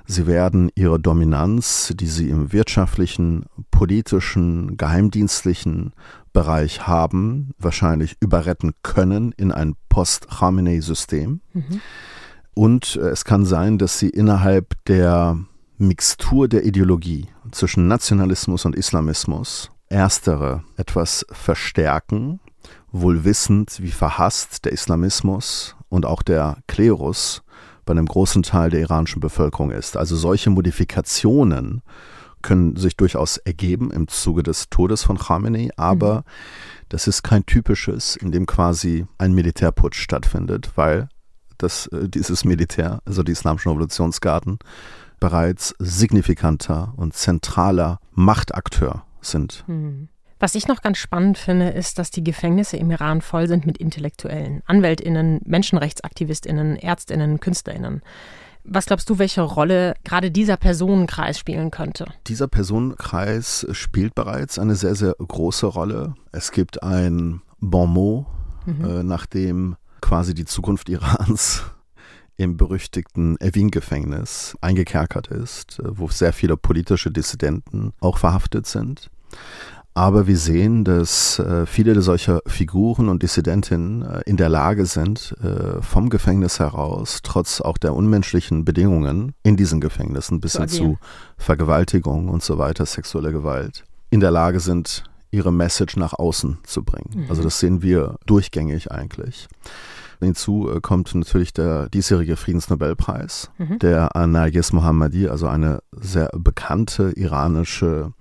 Sie 0.06 0.26
werden 0.26 0.71
ihre 0.75 1.00
Dominanz, 1.00 1.92
die 1.97 2.06
sie 2.06 2.28
im 2.28 2.52
wirtschaftlichen, 2.52 3.47
politischen, 3.71 4.76
geheimdienstlichen 4.76 5.94
Bereich 6.35 6.87
haben, 6.87 7.52
wahrscheinlich 7.59 8.16
überretten 8.21 8.73
können 8.83 9.33
in 9.33 9.50
ein 9.50 9.76
Post-Khamenei-System. 9.88 11.40
Mhm. 11.54 11.80
Und 12.52 12.97
äh, 12.97 13.09
es 13.09 13.25
kann 13.25 13.47
sein, 13.47 13.78
dass 13.78 13.99
sie 13.99 14.11
innerhalb 14.11 14.75
der 14.87 15.38
Mixtur 15.76 16.47
der 16.47 16.64
Ideologie 16.64 17.26
zwischen 17.50 17.88
Nationalismus 17.88 18.64
und 18.64 18.76
Islamismus 18.76 19.71
erstere 19.88 20.62
etwas 20.76 21.26
verstärken, 21.33 22.38
wohl 22.93 23.25
wissend, 23.25 23.81
wie 23.81 23.90
verhasst 23.90 24.64
der 24.64 24.73
Islamismus 24.73 25.75
und 25.88 26.07
auch 26.07 26.23
der 26.23 26.59
Klerus 26.69 27.43
bei 27.85 27.90
einem 27.90 28.07
großen 28.07 28.45
Teil 28.45 28.71
der 28.71 28.81
iranischen 28.81 29.21
Bevölkerung 29.21 29.73
ist. 29.73 29.97
Also 29.97 30.14
solche 30.14 30.49
Modifikationen 30.49 31.83
können 32.40 32.76
sich 32.76 32.97
durchaus 32.97 33.38
ergeben 33.38 33.90
im 33.90 34.07
Zuge 34.07 34.45
des 34.45 34.69
Todes 34.71 35.02
von 35.02 35.19
Khamenei, 35.19 35.71
aber 35.76 36.19
mhm. 36.19 36.23
das 36.90 37.09
ist 37.09 37.25
kein 37.25 37.47
typisches, 37.47 38.14
in 38.14 38.31
dem 38.31 38.47
quasi 38.47 39.07
ein 39.19 39.33
Militärputsch 39.33 40.00
stattfindet, 40.00 40.71
weil 40.76 41.09
das, 41.59 41.87
äh, 41.88 42.09
dieses 42.09 42.45
Militär, 42.45 43.00
also 43.07 43.23
die 43.23 43.33
islamischen 43.33 43.73
Revolutionsgarden, 43.73 44.59
bereits 45.25 45.75
signifikanter 45.78 46.93
und 46.99 47.14
zentraler 47.14 47.99
Machtakteur 48.12 49.07
sind. 49.23 49.64
Hm. 49.66 50.09
Was 50.38 50.54
ich 50.54 50.69
noch 50.69 50.83
ganz 50.83 50.99
spannend 50.99 51.38
finde, 51.38 51.71
ist, 51.71 51.99
dass 51.99 52.11
die 52.11 52.23
Gefängnisse 52.23 52.76
im 52.76 52.90
Iran 52.90 53.23
voll 53.23 53.49
sind 53.49 53.64
mit 53.64 53.78
Intellektuellen, 53.78 54.62
Anwältinnen, 54.66 55.40
Menschenrechtsaktivistinnen, 55.47 56.76
Ärztinnen, 56.76 57.40
Künstlerinnen. 57.40 58.02
Was 58.64 58.85
glaubst 58.85 59.09
du, 59.09 59.19
welche 59.19 59.40
Rolle 59.40 59.95
gerade 60.04 60.31
dieser 60.31 60.59
Personenkreis 60.59 61.38
spielen 61.38 61.71
könnte? 61.71 62.04
Dieser 62.26 62.47
Personenkreis 62.47 63.66
spielt 63.73 64.14
bereits 64.14 64.59
eine 64.59 64.75
sehr, 64.75 64.95
sehr 64.95 65.14
große 65.16 65.64
Rolle. 65.64 66.16
Es 66.33 66.52
gibt 66.52 66.83
ein 66.83 67.40
Bonmot, 67.61 68.26
mhm. 68.66 68.85
äh, 68.85 69.02
nach 69.02 69.25
dem 69.25 69.76
quasi 70.02 70.35
die 70.35 70.45
Zukunft 70.45 70.90
Irans 70.90 71.62
im 72.37 72.57
berüchtigten 72.57 73.38
Evin-Gefängnis 73.41 74.57
eingekerkert 74.61 75.29
ist, 75.29 75.79
äh, 75.79 75.85
wo 75.87 76.09
sehr 76.09 76.33
viele 76.33 76.57
politische 76.57 77.11
Dissidenten 77.11 77.93
auch 78.00 78.19
verhaftet 78.19 78.67
sind. 78.67 79.11
Aber 79.97 80.26
wir 80.26 80.37
sehen, 80.37 80.83
dass 80.83 81.38
äh, 81.38 81.67
viele 81.67 82.00
solcher 82.03 82.41
Figuren 82.47 83.09
und 83.09 83.23
Dissidentinnen 83.23 84.03
äh, 84.03 84.23
in 84.26 84.37
der 84.37 84.49
Lage 84.49 84.87
sind, 84.87 85.37
vom 85.81 86.11
Gefängnis 86.11 86.59
heraus, 86.59 87.21
trotz 87.23 87.61
auch 87.61 87.79
der 87.79 87.95
unmenschlichen 87.95 88.64
Bedingungen 88.64 89.35
in 89.45 89.57
diesen 89.57 89.81
Gefängnissen 89.81 90.41
bis 90.41 90.57
hin 90.57 90.69
zu 90.69 90.99
Vergewaltigung 91.37 92.29
und 92.29 92.43
so 92.43 92.59
weiter, 92.59 92.87
sexuelle 92.87 93.31
Gewalt, 93.31 93.85
in 94.11 94.21
der 94.21 94.33
Lage 94.33 94.59
sind, 94.59 95.05
ihre 95.31 95.53
Message 95.53 95.97
nach 95.97 96.12
außen 96.12 96.59
zu 96.64 96.83
bringen. 96.85 97.25
Mhm. 97.25 97.26
Also 97.29 97.43
das 97.43 97.59
sehen 97.59 97.83
wir 97.83 98.17
durchgängig 98.26 98.91
eigentlich. 98.91 99.49
Hinzu 100.21 100.71
äh, 100.71 100.80
kommt 100.80 101.14
natürlich 101.14 101.52
der 101.52 101.88
diesjährige 101.88 102.37
Friedensnobelpreis, 102.37 103.50
mhm. 103.59 103.78
der 103.78 104.16
an 104.16 104.33
Nargis 104.33 104.73
Mohammadi, 104.73 105.28
also 105.28 105.47
eine 105.47 105.83
sehr 105.92 106.30
bekannte 106.33 107.12
iranische 107.16 108.12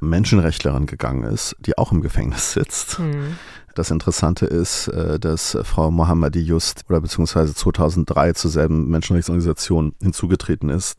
Menschenrechtlerin 0.00 0.86
gegangen 0.86 1.24
ist, 1.24 1.56
die 1.60 1.76
auch 1.76 1.92
im 1.92 2.00
Gefängnis 2.00 2.52
sitzt. 2.52 2.98
Mhm. 2.98 3.36
Das 3.74 3.90
Interessante 3.90 4.46
ist, 4.46 4.88
äh, 4.88 5.18
dass 5.18 5.56
Frau 5.62 5.90
Mohammadi 5.90 6.40
just 6.40 6.84
oder 6.88 7.00
beziehungsweise 7.00 7.54
2003 7.54 8.32
zur 8.32 8.50
selben 8.50 8.88
Menschenrechtsorganisation 8.88 9.94
hinzugetreten 10.02 10.68
ist, 10.68 10.96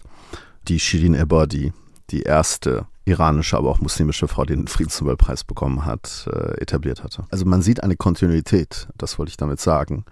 die 0.67 0.79
Shirin 0.79 1.13
Ebadi, 1.13 1.73
die 2.09 2.21
erste 2.21 2.87
iranische, 3.09 3.57
aber 3.57 3.69
auch 3.69 3.81
muslimische 3.81 4.27
Frau, 4.27 4.45
die 4.45 4.55
den 4.55 4.67
Friedensnobelpreis 4.67 5.43
bekommen 5.43 5.85
hat, 5.85 6.27
äh, 6.31 6.61
etabliert 6.61 7.03
hatte. 7.03 7.25
Also 7.29 7.45
man 7.45 7.61
sieht 7.61 7.83
eine 7.83 7.95
Kontinuität, 7.95 8.87
das 8.97 9.19
wollte 9.19 9.31
ich 9.31 9.37
damit 9.37 9.59
sagen, 9.59 10.05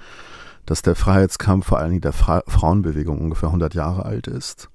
dass 0.65 0.81
der 0.81 0.95
Freiheitskampf 0.95 1.67
vor 1.67 1.79
allen 1.79 1.91
Dingen 1.91 2.01
der 2.01 2.13
Fra 2.13 2.43
Frauenbewegung 2.47 3.19
ungefähr 3.19 3.49
100 3.49 3.73
Jahre 3.73 4.05
alt 4.05 4.27
ist, 4.27 4.69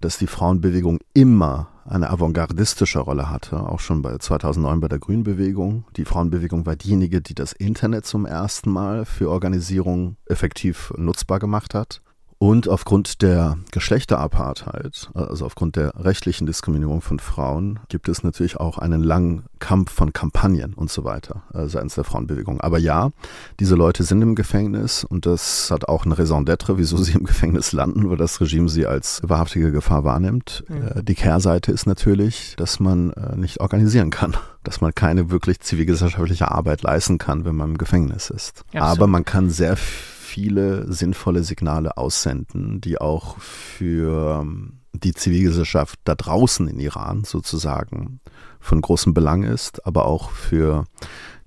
dass 0.00 0.18
die 0.18 0.26
Frauenbewegung 0.26 0.98
immer 1.14 1.68
eine 1.84 2.10
avantgardistische 2.10 2.98
Rolle 2.98 3.30
hatte, 3.30 3.60
auch 3.60 3.80
schon 3.80 4.02
bei 4.02 4.16
2009 4.18 4.80
bei 4.80 4.88
der 4.88 4.98
Grünbewegung. 4.98 5.84
Die 5.96 6.04
Frauenbewegung 6.04 6.66
war 6.66 6.76
diejenige, 6.76 7.20
die 7.20 7.34
das 7.34 7.52
Internet 7.52 8.06
zum 8.06 8.26
ersten 8.26 8.70
Mal 8.70 9.04
für 9.04 9.30
Organisierung 9.30 10.16
effektiv 10.26 10.92
nutzbar 10.96 11.38
gemacht 11.38 11.74
hat. 11.74 12.02
Und 12.38 12.68
aufgrund 12.68 13.22
der 13.22 13.56
Geschlechterapartheit, 13.72 15.08
also 15.14 15.46
aufgrund 15.46 15.76
der 15.76 15.92
rechtlichen 15.96 16.46
Diskriminierung 16.46 17.00
von 17.00 17.18
Frauen, 17.18 17.80
gibt 17.88 18.10
es 18.10 18.22
natürlich 18.24 18.58
auch 18.58 18.76
einen 18.76 19.02
langen 19.02 19.44
Kampf 19.58 19.90
von 19.90 20.12
Kampagnen 20.12 20.74
und 20.74 20.90
so 20.90 21.04
weiter 21.04 21.44
äh, 21.54 21.66
seitens 21.66 21.94
der 21.94 22.04
Frauenbewegung. 22.04 22.60
Aber 22.60 22.78
ja, 22.78 23.10
diese 23.58 23.74
Leute 23.74 24.04
sind 24.04 24.20
im 24.20 24.34
Gefängnis 24.34 25.02
und 25.02 25.24
das 25.24 25.70
hat 25.70 25.88
auch 25.88 26.04
eine 26.04 26.18
Raison 26.18 26.44
d'être, 26.44 26.76
wieso 26.76 26.98
sie 26.98 27.12
im 27.12 27.24
Gefängnis 27.24 27.72
landen, 27.72 28.10
weil 28.10 28.18
das 28.18 28.38
Regime 28.40 28.68
sie 28.68 28.86
als 28.86 29.22
wahrhaftige 29.24 29.72
Gefahr 29.72 30.04
wahrnimmt. 30.04 30.62
Mhm. 30.68 30.82
Äh, 30.82 31.02
die 31.02 31.14
Kehrseite 31.14 31.72
ist 31.72 31.86
natürlich, 31.86 32.54
dass 32.58 32.80
man 32.80 33.12
äh, 33.12 33.34
nicht 33.36 33.60
organisieren 33.60 34.10
kann 34.10 34.36
dass 34.62 34.80
man 34.80 34.92
keine 34.92 35.30
wirklich 35.30 35.60
zivilgesellschaftliche 35.60 36.50
Arbeit 36.50 36.82
leisten 36.82 37.18
kann, 37.18 37.44
wenn 37.44 37.54
man 37.54 37.70
im 37.70 37.78
Gefängnis 37.78 38.30
ist. 38.30 38.64
Absolut. 38.72 38.82
Aber 38.82 39.06
man 39.06 39.24
kann 39.24 39.48
sehr 39.48 39.76
viel 39.76 40.15
viele 40.36 40.92
sinnvolle 40.92 41.42
Signale 41.44 41.96
aussenden, 41.96 42.82
die 42.82 43.00
auch 43.00 43.38
für 43.38 44.42
ähm, 44.42 44.80
die 44.92 45.14
Zivilgesellschaft 45.14 45.98
da 46.04 46.14
draußen 46.14 46.68
in 46.68 46.78
Iran 46.78 47.24
sozusagen 47.24 48.20
von 48.60 48.82
großem 48.82 49.14
Belang 49.14 49.44
ist, 49.44 49.86
aber 49.86 50.04
auch 50.04 50.28
für 50.28 50.84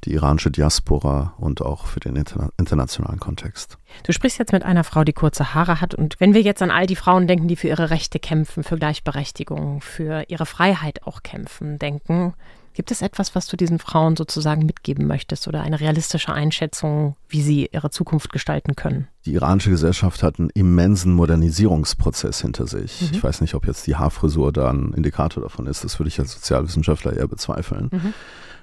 die 0.05 0.13
iranische 0.13 0.50
Diaspora 0.50 1.36
und 1.38 1.62
auch 1.62 1.86
für 1.86 2.00
den 2.00 2.15
interna 2.15 2.50
internationalen 2.58 3.19
Kontext. 3.19 3.77
Du 4.08 4.12
sprichst 4.12 4.39
jetzt 4.39 4.53
mit 4.53 4.63
einer 4.63 4.84
Frau, 4.84 5.03
die 5.03 5.13
kurze 5.13 5.53
Haare 5.53 5.81
hat. 5.81 5.93
Und 5.93 6.15
wenn 6.19 6.34
wir 6.34 6.41
jetzt 6.41 6.63
an 6.63 6.72
all 6.72 6.88
die 6.88 6.96
Frauen 6.96 7.27
denken, 7.27 7.48
die 7.48 7.58
für 7.58 7.67
ihre 7.67 7.91
Rechte 7.91 8.17
kämpfen, 8.17 8.63
für 8.63 8.77
Gleichberechtigung, 8.77 9.81
für 9.81 10.24
ihre 10.29 10.48
Freiheit 10.48 11.03
auch 11.03 11.22
kämpfen, 11.22 11.77
denken, 11.77 12.34
Gibt 12.79 12.91
es 12.91 13.01
etwas, 13.01 13.36
was 13.36 13.45
du 13.48 13.57
diesen 13.57 13.77
Frauen 13.77 14.15
sozusagen 14.15 14.65
mitgeben 14.65 15.05
möchtest 15.05 15.50
oder 15.50 15.63
eine 15.63 15.81
realistische 15.81 16.31
Einschätzung, 16.31 17.17
wie 17.27 17.41
sie 17.41 17.67
ihre 17.74 17.89
Zukunft 17.89 18.31
gestalten 18.31 18.77
können? 18.77 19.09
Die 19.25 19.33
iranische 19.33 19.71
Gesellschaft 19.71 20.24
hat 20.24 20.39
einen 20.39 20.50
immensen 20.51 21.12
Modernisierungsprozess 21.12 22.39
hinter 22.39 22.67
sich. 22.67 23.01
Mhm. 23.01 23.09
Ich 23.12 23.21
weiß 23.21 23.41
nicht, 23.41 23.53
ob 23.53 23.67
jetzt 23.67 23.86
die 23.86 23.98
Haarfrisur 23.98 24.53
da 24.53 24.69
ein 24.69 24.93
Indikator 24.93 25.43
davon 25.43 25.67
ist. 25.67 25.83
Das 25.83 26.00
würde 26.00 26.07
ich 26.07 26.21
als 26.21 26.31
Sozialwissenschaftler 26.31 27.17
eher 27.17 27.27
bezweifeln. 27.27 27.89
Mhm. 27.91 28.13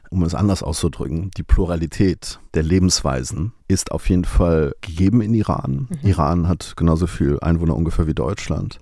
Um 0.08 0.22
es 0.22 0.34
anders 0.34 0.62
auszudrücken, 0.62 1.30
die 1.36 1.42
Pluralität 1.42 2.40
der 2.54 2.62
Lebensweisen 2.62 3.52
ist 3.68 3.92
auf 3.92 4.08
jeden 4.08 4.24
Fall 4.24 4.74
gegeben 4.80 5.20
in 5.20 5.34
Iran. 5.34 5.88
Mhm. 5.90 6.08
Iran 6.08 6.48
hat 6.48 6.72
genauso 6.78 7.06
viel 7.06 7.38
Einwohner 7.40 7.76
ungefähr 7.76 8.06
wie 8.06 8.14
Deutschland. 8.14 8.78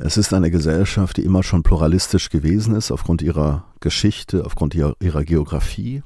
Es 0.00 0.16
ist 0.16 0.32
eine 0.32 0.52
Gesellschaft, 0.52 1.16
die 1.16 1.24
immer 1.24 1.42
schon 1.42 1.64
pluralistisch 1.64 2.30
gewesen 2.30 2.76
ist, 2.76 2.92
aufgrund 2.92 3.20
ihrer 3.20 3.64
Geschichte, 3.80 4.44
aufgrund 4.44 4.76
ihrer, 4.76 4.94
ihrer 5.00 5.24
Geografie, 5.24 6.04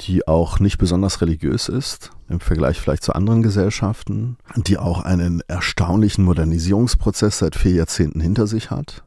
die 0.00 0.26
auch 0.26 0.60
nicht 0.60 0.78
besonders 0.78 1.20
religiös 1.20 1.68
ist, 1.68 2.10
im 2.30 2.40
Vergleich 2.40 2.80
vielleicht 2.80 3.02
zu 3.02 3.14
anderen 3.14 3.42
Gesellschaften, 3.42 4.38
die 4.56 4.78
auch 4.78 5.02
einen 5.02 5.42
erstaunlichen 5.46 6.24
Modernisierungsprozess 6.24 7.40
seit 7.40 7.54
vier 7.54 7.72
Jahrzehnten 7.72 8.20
hinter 8.20 8.46
sich 8.46 8.70
hat, 8.70 9.04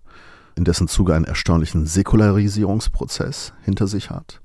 in 0.56 0.66
dessen 0.66 0.88
Zuge 0.88 1.16
einen 1.16 1.26
erstaunlichen 1.26 1.88
Säkularisierungsprozess 1.88 3.54
hinter 3.64 3.88
sich 3.88 4.12
hat 4.12 4.40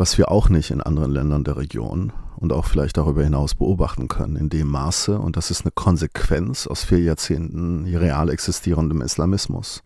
was 0.00 0.16
wir 0.16 0.30
auch 0.30 0.48
nicht 0.48 0.70
in 0.70 0.80
anderen 0.80 1.12
Ländern 1.12 1.44
der 1.44 1.58
Region 1.58 2.10
und 2.36 2.54
auch 2.54 2.64
vielleicht 2.64 2.96
darüber 2.96 3.22
hinaus 3.22 3.54
beobachten 3.54 4.08
können 4.08 4.34
in 4.34 4.48
dem 4.48 4.66
Maße. 4.66 5.18
Und 5.18 5.36
das 5.36 5.50
ist 5.50 5.60
eine 5.60 5.72
Konsequenz 5.72 6.66
aus 6.66 6.84
vier 6.84 7.00
Jahrzehnten 7.00 7.84
real 7.84 8.30
existierendem 8.30 9.02
Islamismus. 9.02 9.82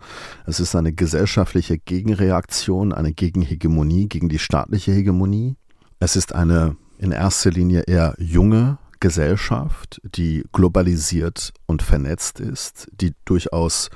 Es 0.47 0.61
ist 0.61 0.77
eine 0.77 0.93
gesellschaftliche 0.93 1.79
Gegenreaktion, 1.79 2.93
eine 2.93 3.13
Gegenhegemonie 3.13 4.09
gegen 4.09 4.29
die 4.29 4.39
staatliche 4.39 4.93
Hegemonie. 4.93 5.57
Es 5.99 6.15
ist 6.15 6.33
eine 6.33 6.77
in 6.99 7.11
erster 7.11 7.51
Linie 7.51 7.81
eher 7.89 8.15
junge 8.17 8.79
Gesellschaft, 9.01 10.01
die 10.05 10.45
globalisiert 10.53 11.53
und 11.67 11.83
vernetzt 11.83 12.39
ist, 12.39 12.89
die 13.01 13.15
durchaus 13.25 13.91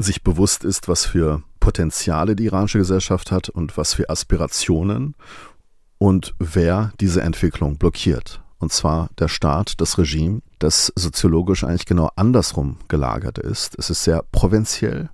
sich 0.00 0.24
bewusst 0.24 0.64
ist, 0.64 0.88
was 0.88 1.06
für 1.06 1.44
Potenziale 1.66 2.36
die 2.36 2.44
iranische 2.44 2.78
Gesellschaft 2.78 3.32
hat 3.32 3.48
und 3.48 3.76
was 3.76 3.92
für 3.92 4.08
Aspirationen 4.08 5.16
und 5.98 6.32
wer 6.38 6.92
diese 7.00 7.22
Entwicklung 7.22 7.76
blockiert. 7.76 8.40
Und 8.58 8.72
zwar 8.72 9.10
der 9.18 9.26
Staat, 9.26 9.80
das 9.80 9.98
Regime, 9.98 10.42
das 10.60 10.92
soziologisch 10.94 11.64
eigentlich 11.64 11.84
genau 11.84 12.08
andersrum 12.14 12.76
gelagert 12.86 13.38
ist. 13.38 13.76
Es 13.80 13.90
ist 13.90 14.04
sehr 14.04 14.22
provinziell. 14.30 15.10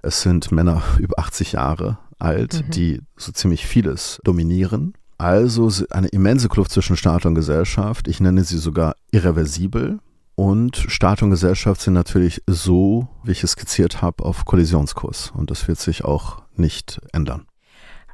Es 0.00 0.22
sind 0.22 0.52
Männer 0.52 0.80
über 1.00 1.18
80 1.18 1.50
Jahre 1.50 1.98
alt, 2.20 2.66
mhm. 2.66 2.70
die 2.70 3.00
so 3.16 3.32
ziemlich 3.32 3.66
vieles 3.66 4.20
dominieren. 4.22 4.94
Also 5.18 5.72
eine 5.90 6.06
immense 6.06 6.48
Kluft 6.48 6.70
zwischen 6.70 6.96
Staat 6.96 7.26
und 7.26 7.34
Gesellschaft. 7.34 8.06
Ich 8.06 8.20
nenne 8.20 8.44
sie 8.44 8.58
sogar 8.58 8.94
irreversibel. 9.10 9.98
Und 10.36 10.76
Staat 10.76 11.22
und 11.22 11.30
Gesellschaft 11.30 11.80
sind 11.80 11.94
natürlich 11.94 12.42
so, 12.46 13.08
wie 13.22 13.32
ich 13.32 13.44
es 13.44 13.52
skizziert 13.52 14.02
habe, 14.02 14.24
auf 14.24 14.44
Kollisionskurs. 14.44 15.32
Und 15.36 15.50
das 15.50 15.68
wird 15.68 15.78
sich 15.78 16.04
auch 16.04 16.42
nicht 16.56 17.00
ändern. 17.12 17.46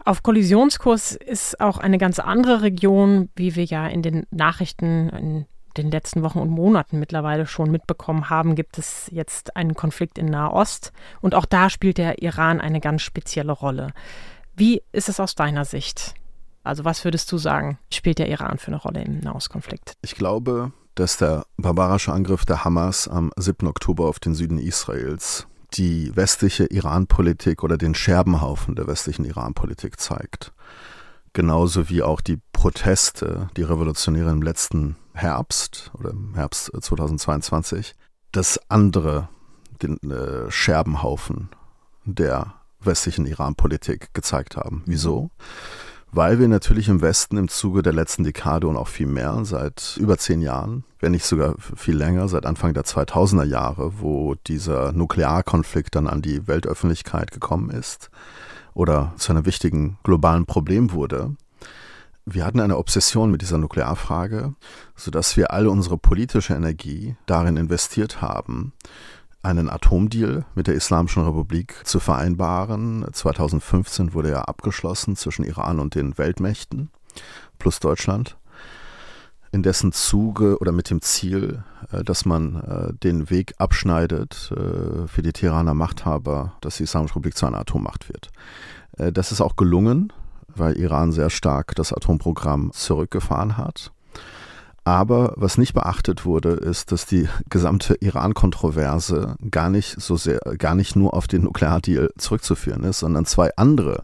Auf 0.04 0.22
Kollisionskurs 0.22 1.12
ist 1.12 1.60
auch 1.60 1.78
eine 1.78 1.98
ganz 1.98 2.18
andere 2.18 2.62
Region, 2.62 3.28
wie 3.36 3.54
wir 3.54 3.64
ja 3.64 3.86
in 3.86 4.02
den 4.02 4.26
Nachrichten 4.30 5.08
in 5.10 5.46
den 5.76 5.90
letzten 5.90 6.22
Wochen 6.22 6.40
und 6.40 6.50
Monaten 6.50 6.98
mittlerweile 6.98 7.46
schon 7.46 7.70
mitbekommen 7.70 8.28
haben, 8.28 8.54
gibt 8.54 8.76
es 8.78 9.08
jetzt 9.12 9.56
einen 9.56 9.74
Konflikt 9.74 10.18
in 10.18 10.26
Nahost. 10.26 10.92
Und 11.20 11.34
auch 11.34 11.46
da 11.46 11.70
spielt 11.70 11.98
der 11.98 12.22
Iran 12.22 12.60
eine 12.60 12.80
ganz 12.80 13.02
spezielle 13.02 13.52
Rolle. 13.52 13.92
Wie 14.54 14.82
ist 14.92 15.08
es 15.08 15.20
aus 15.20 15.34
deiner 15.34 15.64
Sicht? 15.64 16.14
Also 16.62 16.84
was 16.84 17.04
würdest 17.04 17.30
du 17.32 17.38
sagen, 17.38 17.78
spielt 17.90 18.18
der 18.18 18.28
Iran 18.28 18.58
für 18.58 18.68
eine 18.68 18.76
Rolle 18.76 19.02
im 19.02 19.20
Nahostkonflikt? 19.20 19.94
Ich 20.02 20.14
glaube, 20.14 20.72
dass 20.94 21.16
der 21.16 21.44
barbarische 21.56 22.12
Angriff 22.12 22.44
der 22.44 22.64
Hamas 22.64 23.08
am 23.08 23.32
7. 23.36 23.66
Oktober 23.66 24.06
auf 24.06 24.18
den 24.18 24.34
Süden 24.34 24.58
Israels 24.58 25.46
die 25.74 26.14
westliche 26.16 26.66
Iran-Politik 26.66 27.62
oder 27.62 27.78
den 27.78 27.94
Scherbenhaufen 27.94 28.74
der 28.74 28.86
westlichen 28.86 29.24
Iran-Politik 29.24 30.00
zeigt. 30.00 30.52
Genauso 31.32 31.88
wie 31.88 32.02
auch 32.02 32.20
die 32.20 32.40
Proteste, 32.52 33.48
die 33.56 33.62
Revolutionäre 33.62 34.30
im 34.30 34.42
letzten 34.42 34.96
Herbst 35.14 35.92
oder 35.94 36.10
im 36.10 36.34
Herbst 36.34 36.70
2022, 36.80 37.94
das 38.32 38.60
andere, 38.68 39.28
den 39.82 39.98
äh, 40.10 40.50
Scherbenhaufen 40.50 41.50
der 42.04 42.54
westlichen 42.80 43.26
Iran-Politik 43.26 44.12
gezeigt 44.12 44.56
haben. 44.56 44.82
Wieso? 44.86 45.30
Weil 46.12 46.38
wir 46.38 46.48
natürlich 46.48 46.88
im 46.88 47.00
Westen 47.00 47.36
im 47.36 47.48
Zuge 47.48 47.82
der 47.82 47.92
letzten 47.92 48.24
Dekade 48.24 48.66
und 48.66 48.76
auch 48.76 48.88
viel 48.88 49.06
mehr, 49.06 49.44
seit 49.44 49.96
über 49.98 50.18
zehn 50.18 50.42
Jahren, 50.42 50.84
wenn 50.98 51.12
nicht 51.12 51.24
sogar 51.24 51.54
viel 51.58 51.96
länger, 51.96 52.28
seit 52.28 52.46
Anfang 52.46 52.74
der 52.74 52.84
2000er 52.84 53.44
Jahre, 53.44 54.00
wo 54.00 54.34
dieser 54.46 54.92
Nuklearkonflikt 54.92 55.94
dann 55.94 56.06
an 56.06 56.22
die 56.22 56.46
Weltöffentlichkeit 56.46 57.30
gekommen 57.30 57.70
ist 57.70 58.10
oder 58.74 59.12
zu 59.16 59.32
einem 59.32 59.46
wichtigen 59.46 59.98
globalen 60.02 60.46
Problem 60.46 60.92
wurde, 60.92 61.36
wir 62.26 62.44
hatten 62.44 62.60
eine 62.60 62.76
Obsession 62.76 63.30
mit 63.30 63.42
dieser 63.42 63.58
Nuklearfrage, 63.58 64.54
sodass 64.94 65.36
wir 65.36 65.52
alle 65.52 65.70
unsere 65.70 65.96
politische 65.96 66.54
Energie 66.54 67.16
darin 67.26 67.56
investiert 67.56 68.20
haben, 68.20 68.72
einen 69.42 69.70
Atomdeal 69.70 70.44
mit 70.54 70.66
der 70.66 70.74
Islamischen 70.74 71.24
Republik 71.24 71.80
zu 71.84 71.98
vereinbaren. 72.00 73.06
2015 73.12 74.12
wurde 74.12 74.30
er 74.30 74.48
abgeschlossen 74.48 75.16
zwischen 75.16 75.44
Iran 75.44 75.78
und 75.78 75.94
den 75.94 76.18
Weltmächten 76.18 76.90
plus 77.58 77.80
Deutschland, 77.80 78.36
in 79.52 79.62
dessen 79.62 79.92
Zuge 79.92 80.58
oder 80.58 80.72
mit 80.72 80.90
dem 80.90 81.02
Ziel, 81.02 81.64
äh, 81.92 82.04
dass 82.04 82.24
man 82.24 82.56
äh, 82.56 82.92
den 82.94 83.30
Weg 83.30 83.54
abschneidet 83.58 84.52
äh, 84.52 85.06
für 85.06 85.22
die 85.22 85.32
Teheraner 85.32 85.74
Machthaber, 85.74 86.54
dass 86.60 86.76
die 86.76 86.84
Islamische 86.84 87.16
Republik 87.16 87.36
zu 87.36 87.46
einer 87.46 87.58
Atommacht 87.58 88.08
wird. 88.08 88.30
Das 88.96 89.32
ist 89.32 89.40
auch 89.40 89.56
gelungen, 89.56 90.12
weil 90.48 90.76
Iran 90.76 91.12
sehr 91.12 91.30
stark 91.30 91.74
das 91.74 91.92
Atomprogramm 91.92 92.70
zurückgefahren 92.72 93.56
hat. 93.56 93.92
Aber 94.90 95.34
was 95.36 95.56
nicht 95.56 95.72
beachtet 95.72 96.24
wurde, 96.24 96.48
ist, 96.48 96.90
dass 96.90 97.06
die 97.06 97.28
gesamte 97.48 97.94
Iran-Kontroverse 98.00 99.36
gar 99.48 99.70
nicht 99.70 100.00
so 100.00 100.16
sehr, 100.16 100.40
gar 100.58 100.74
nicht 100.74 100.96
nur 100.96 101.14
auf 101.14 101.28
den 101.28 101.44
Nukleardeal 101.44 102.10
zurückzuführen 102.18 102.82
ist, 102.82 102.98
sondern 102.98 103.24
zwei 103.24 103.52
andere, 103.54 104.02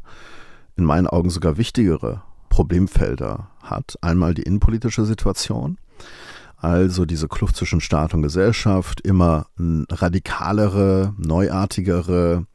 in 0.76 0.84
meinen 0.84 1.08
Augen 1.08 1.30
sogar 1.30 1.56
wichtigere 1.56 2.22
Problemfelder 2.50 3.48
hat. 3.64 3.98
Einmal 4.00 4.34
die 4.34 4.44
innenpolitische 4.44 5.04
Situation, 5.06 5.78
also 6.56 7.04
diese 7.04 7.26
Kluft 7.26 7.56
zwischen 7.56 7.80
Staat 7.80 8.14
und 8.14 8.22
Gesellschaft, 8.22 9.00
immer 9.00 9.46
radikalere, 9.58 11.14
neuartigere 11.18 12.46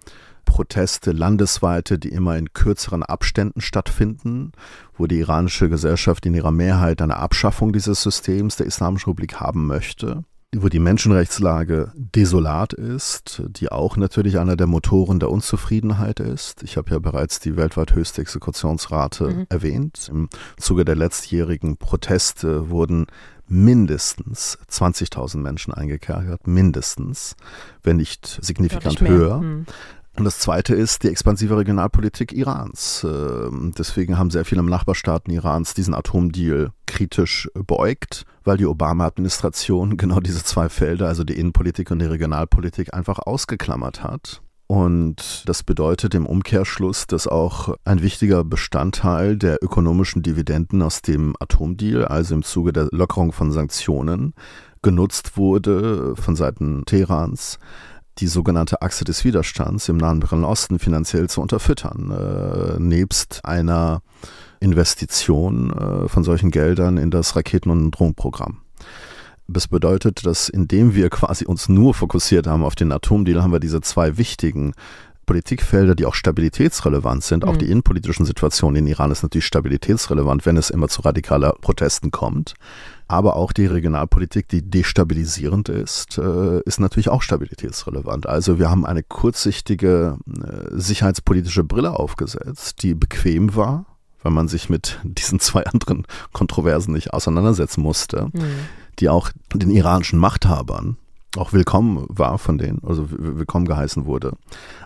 Proteste, 0.52 1.14
landesweite, 1.14 1.98
die 1.98 2.10
immer 2.10 2.38
in 2.38 2.52
kürzeren 2.52 3.04
Abständen 3.04 3.62
stattfinden, 3.62 4.52
wo 4.98 5.08
die 5.08 5.20
iranische 5.20 5.70
Gesellschaft 5.70 6.26
in 6.26 6.34
ihrer 6.34 6.52
Mehrheit 6.52 7.02
eine 7.02 7.16
Abschaffung 7.16 7.72
dieses 7.72 8.02
Systems 8.04 8.58
der 8.58 8.66
Islamischen 8.66 9.12
Republik 9.12 9.40
haben 9.40 9.66
möchte 9.66 10.26
wo 10.54 10.68
die 10.68 10.80
Menschenrechtslage 10.80 11.94
desolat 11.96 12.74
ist, 12.74 13.42
die 13.48 13.72
auch 13.72 13.96
natürlich 13.96 14.38
einer 14.38 14.58
der 14.58 14.68
Motoren 14.68 15.18
der 15.18 15.30
Unzufriedenheit 15.30 16.20
ist. 16.20 16.62
Ich 16.64 16.76
habe 16.76 16.92
ja 16.92 17.00
bereits 17.00 17.40
die 17.40 17.56
weltweit 17.56 17.96
höchste 17.96 18.22
Exekutionsrate 18.22 19.30
mhm. 19.30 19.46
erwähnt. 19.48 20.10
Im 20.12 20.28
Zuge 20.58 20.84
der 20.84 20.98
letztjährigen 20.98 21.78
Proteste 21.78 22.70
wurden 22.70 23.06
mindestens 23.48 24.58
20.000 24.70 25.38
Menschen 25.38 25.74
eingekerkert, 25.74 26.48
mindestens, 26.48 27.36
wenn 27.82 27.98
nicht 27.98 28.40
signifikant 28.42 29.00
höher. 29.00 29.38
Mhm. 29.42 29.66
Und 30.18 30.26
das 30.26 30.40
zweite 30.40 30.76
ist 30.76 31.04
die 31.04 31.08
expansive 31.08 31.58
Regionalpolitik 31.58 32.34
Irans. 32.34 33.06
Ähm, 33.10 33.74
deswegen 33.78 34.18
haben 34.18 34.30
sehr 34.30 34.46
viele 34.46 34.62
Nachbarstaaten 34.62 35.34
Irans 35.34 35.74
diesen 35.74 35.94
Atomdeal 35.94 36.72
kritisch 36.86 37.50
beäugt, 37.54 38.26
weil 38.44 38.58
die 38.58 38.66
Obama-Administration 38.66 39.98
genau 39.98 40.20
diese 40.20 40.44
zwei 40.44 40.70
Felder, 40.70 41.08
also 41.08 41.24
die 41.24 41.40
Innenpolitik 41.40 41.92
und 41.92 42.00
die 42.00 42.06
Regionalpolitik, 42.06 42.94
einfach 42.94 43.20
ausgeklammert 43.20 44.04
hat. 44.04 44.42
Und 44.68 45.44
das 45.48 45.64
bedeutet 45.64 46.16
im 46.16 46.26
Umkehrschluss, 46.26 47.06
dass 47.06 47.28
auch 47.28 47.76
ein 47.84 48.02
wichtiger 48.02 48.46
Bestandteil 48.46 49.36
der 49.36 49.62
ökonomischen 49.62 50.22
Dividenden 50.22 50.82
aus 50.82 51.02
dem 51.02 51.36
Atomdeal, 51.42 52.06
also 52.06 52.36
im 52.36 52.44
Zuge 52.44 52.72
der 52.72 52.88
Lockerung 52.92 53.34
von 53.34 53.52
Sanktionen, 53.52 54.34
genutzt 54.82 55.36
wurde 55.36 56.16
von 56.16 56.38
Seiten 56.38 56.86
Teherans, 56.86 57.60
die 58.18 58.28
sogenannte 58.28 58.82
Achse 58.82 59.04
des 59.04 59.24
Widerstands 59.24 59.90
im 59.90 59.98
Nahen 59.98 60.20
Mittleren 60.20 60.44
Osten 60.46 60.80
finanziell 60.80 61.30
zu 61.30 61.42
unterfüttern, 61.42 62.12
äh, 62.12 62.80
nebst 62.80 63.42
einer 63.44 64.02
Investition 64.60 65.72
äh, 65.72 66.08
von 66.08 66.24
solchen 66.24 66.52
Geldern 66.52 66.98
in 66.98 67.12
das 67.12 67.36
Raketen- 67.36 67.72
und 67.72 67.92
Drohnenprogramm. 67.92 68.60
Das 69.48 69.68
bedeutet, 69.68 70.26
dass 70.26 70.48
indem 70.48 70.96
wir 70.96 71.10
quasi 71.10 71.46
uns 71.46 71.68
nur 71.68 71.94
fokussiert 71.94 72.48
haben 72.48 72.64
auf 72.64 72.76
den 72.76 72.92
Atomdeal, 72.92 73.44
haben 73.44 73.52
wir 73.52 73.60
diese 73.60 73.82
zwei 73.82 74.18
wichtigen 74.18 74.74
Politikfelder, 75.26 75.96
die 75.96 76.06
auch 76.06 76.16
stabilitätsrelevant 76.16 77.24
sind. 77.24 77.44
Mhm. 77.44 77.50
Auch 77.50 77.58
die 77.58 77.70
innenpolitischen 77.70 78.26
Situationen 78.26 78.78
in 78.78 78.88
Iran 78.88 79.12
ist 79.12 79.24
natürlich 79.24 79.46
stabilitätsrelevant, 79.46 80.46
wenn 80.46 80.58
es 80.58 80.70
immer 80.70 80.88
zu 80.88 81.02
radikaler 81.02 81.54
Protesten 81.60 82.12
kommt 82.12 82.54
aber 83.12 83.36
auch 83.36 83.52
die 83.52 83.66
Regionalpolitik, 83.66 84.48
die 84.48 84.62
destabilisierend 84.62 85.68
ist, 85.68 86.18
äh, 86.18 86.62
ist 86.62 86.80
natürlich 86.80 87.10
auch 87.10 87.22
stabilitätsrelevant. 87.22 88.26
Also 88.26 88.58
wir 88.58 88.70
haben 88.70 88.86
eine 88.86 89.04
kurzsichtige 89.04 90.18
äh, 90.28 90.68
sicherheitspolitische 90.72 91.66
Brille 91.66 92.00
aufgesetzt, 92.00 92.84
die 92.84 92.94
bequem 92.94 93.56
war, 93.56 93.86
weil 94.24 94.32
man 94.32 94.48
sich 94.48 94.70
mit 94.70 95.00
diesen 95.04 95.42
zwei 95.42 95.66
anderen 95.66 96.08
Kontroversen 96.32 96.94
nicht 96.94 97.14
auseinandersetzen 97.14 97.82
musste, 97.82 98.30
mhm. 98.32 98.44
die 99.00 99.10
auch 99.10 99.30
den 99.54 99.72
iranischen 99.72 100.18
Machthabern 100.18 100.96
auch 101.38 101.54
willkommen 101.54 102.06
war 102.10 102.38
von 102.38 102.58
denen, 102.58 102.82
also 102.84 103.08
willkommen 103.10 103.66
geheißen 103.66 104.06
wurde. 104.06 104.34